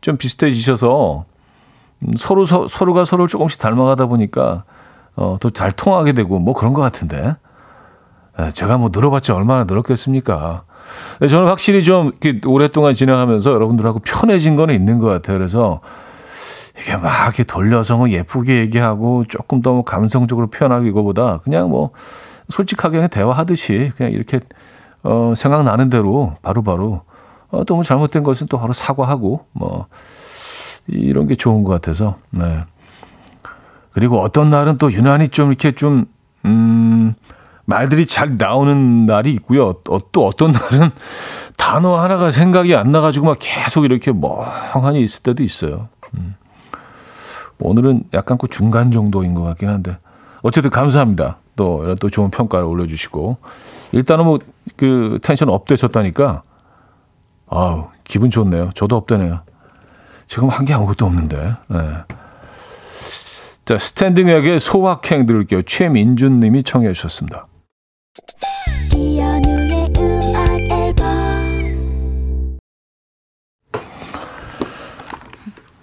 좀 0.01 0.17
비슷해지셔서 0.17 1.25
음, 2.03 2.11
서로 2.15 2.45
서, 2.45 2.67
서로가 2.67 3.05
서로를 3.05 3.27
조금씩 3.27 3.59
닮아가다 3.59 4.07
보니까 4.07 4.63
어, 5.15 5.37
또잘 5.39 5.71
통하게 5.71 6.13
되고 6.13 6.39
뭐 6.39 6.53
그런 6.53 6.73
것 6.73 6.81
같은데. 6.81 7.35
예, 8.39 8.51
제가 8.51 8.77
뭐 8.77 8.89
늘어봤자 8.91 9.33
얼마나 9.33 9.63
늘었겠습니까? 9.63 10.63
근데 11.17 11.31
저는 11.31 11.47
확실히 11.47 11.83
좀 11.83 12.11
이렇게 12.21 12.41
오랫동안 12.45 12.93
진행하면서 12.93 13.51
여러분들하고 13.51 13.99
편해진 13.99 14.55
거는 14.55 14.75
있는 14.75 14.99
것 14.99 15.07
같아요. 15.07 15.37
그래서 15.37 15.79
이게 16.77 16.95
막 16.97 17.23
이렇게 17.25 17.43
돌려서 17.43 17.97
뭐 17.97 18.09
예쁘게 18.09 18.57
얘기하고 18.57 19.25
조금 19.27 19.61
더 19.61 19.73
뭐 19.73 19.83
감성적으로 19.83 20.47
표현하고 20.47 20.85
이거보다 20.85 21.39
그냥 21.43 21.69
뭐 21.69 21.91
솔직하게 22.49 22.97
그냥 22.97 23.09
대화하듯이 23.09 23.91
그냥 23.95 24.11
이렇게 24.11 24.39
어, 25.03 25.33
생각나는 25.35 25.89
대로 25.89 26.35
바로바로 26.41 27.01
어, 27.49 27.63
또 27.65 27.75
뭐 27.75 27.83
잘못된 27.83 28.23
것은 28.23 28.47
또 28.47 28.59
바로 28.59 28.73
사과하고 28.73 29.45
뭐 29.53 29.87
이런 30.87 31.27
게 31.27 31.35
좋은 31.35 31.63
것 31.63 31.71
같아서 31.71 32.17
네. 32.31 32.63
그리고 33.91 34.19
어떤 34.19 34.49
날은 34.49 34.77
또 34.77 34.91
유난히 34.91 35.29
좀 35.29 35.49
이렇게 35.49 35.71
좀 35.71 36.05
음, 36.43 37.15
말들이 37.65 38.05
잘 38.05 38.35
나오는 38.37 39.05
날이 39.05 39.31
있고요. 39.33 39.75
어, 39.89 40.11
또 40.11 40.25
어떤 40.27 40.51
날은 40.51 40.91
단어 41.57 41.95
하나가 41.99 42.29
생각이 42.29 42.75
안 42.75 42.91
나가지고 42.91 43.27
막 43.27 43.37
계속 43.39 43.85
이렇게 43.85 44.11
멍하니 44.11 45.01
있을 45.01 45.23
때도 45.23 45.41
있어요. 45.43 45.87
음. 46.17 46.35
오늘은 47.59 48.03
약간 48.13 48.37
그 48.37 48.47
중간 48.47 48.91
정도인 48.91 49.33
것 49.33 49.43
같긴 49.43 49.69
한데 49.69 49.97
어쨌든 50.41 50.69
감사합니다. 50.71 51.37
또 51.55 51.83
이런 51.83 51.95
또 51.97 52.09
좋은 52.09 52.29
평가를 52.31 52.65
올려주시고 52.65 53.37
일단은 53.93 54.25
뭐 54.25 54.39
그 54.77 55.19
텐션 55.21 55.49
업되셨다니까 55.49 56.41
아우 57.47 57.87
기분 58.03 58.29
좋네요. 58.31 58.71
저도 58.73 58.97
업되네요. 58.97 59.41
지금 60.25 60.49
한 60.49 60.65
게 60.65 60.73
아무것도 60.73 61.05
없는데. 61.05 61.53
네. 61.69 61.79
자 63.63 63.77
스탠딩에게 63.77 64.59
소확행 64.59 65.27
들을게요. 65.27 65.61
최민준 65.61 66.39
님이 66.39 66.63
청해 66.63 66.91
주셨습니다. 66.93 67.47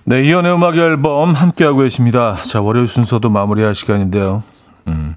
네, 0.04 0.24
이연의 0.24 0.52
음악 0.52 0.76
앨범 0.76 1.32
함께하고 1.32 1.78
계십니다. 1.78 2.36
자, 2.42 2.60
월요일 2.60 2.88
순서도 2.88 3.30
마무리할 3.30 3.74
시간인데요. 3.74 4.42
음, 4.88 5.14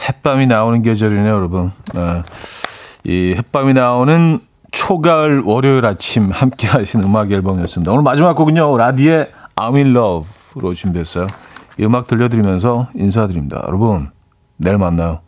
햇밤이 0.00 0.46
나오는 0.46 0.80
계절이네요, 0.80 1.34
여러분. 1.34 1.72
네, 1.92 2.22
이 3.04 3.34
햇밤이 3.36 3.74
나오는 3.74 4.38
초가을 4.70 5.40
월요일 5.44 5.84
아침 5.86 6.30
함께 6.30 6.68
하신 6.68 7.02
음악 7.02 7.32
앨범이었습니다. 7.32 7.90
오늘 7.90 8.04
마지막 8.04 8.34
곡은요, 8.34 8.76
라디의 8.76 9.32
I'm 9.56 9.74
in 9.74 9.88
Love로 9.88 10.72
준비했어요. 10.72 11.26
이 11.80 11.84
음악 11.84 12.06
들려드리면서 12.06 12.88
인사드립니다. 12.94 13.62
여러분, 13.66 14.10
내일 14.56 14.78
만나요. 14.78 15.20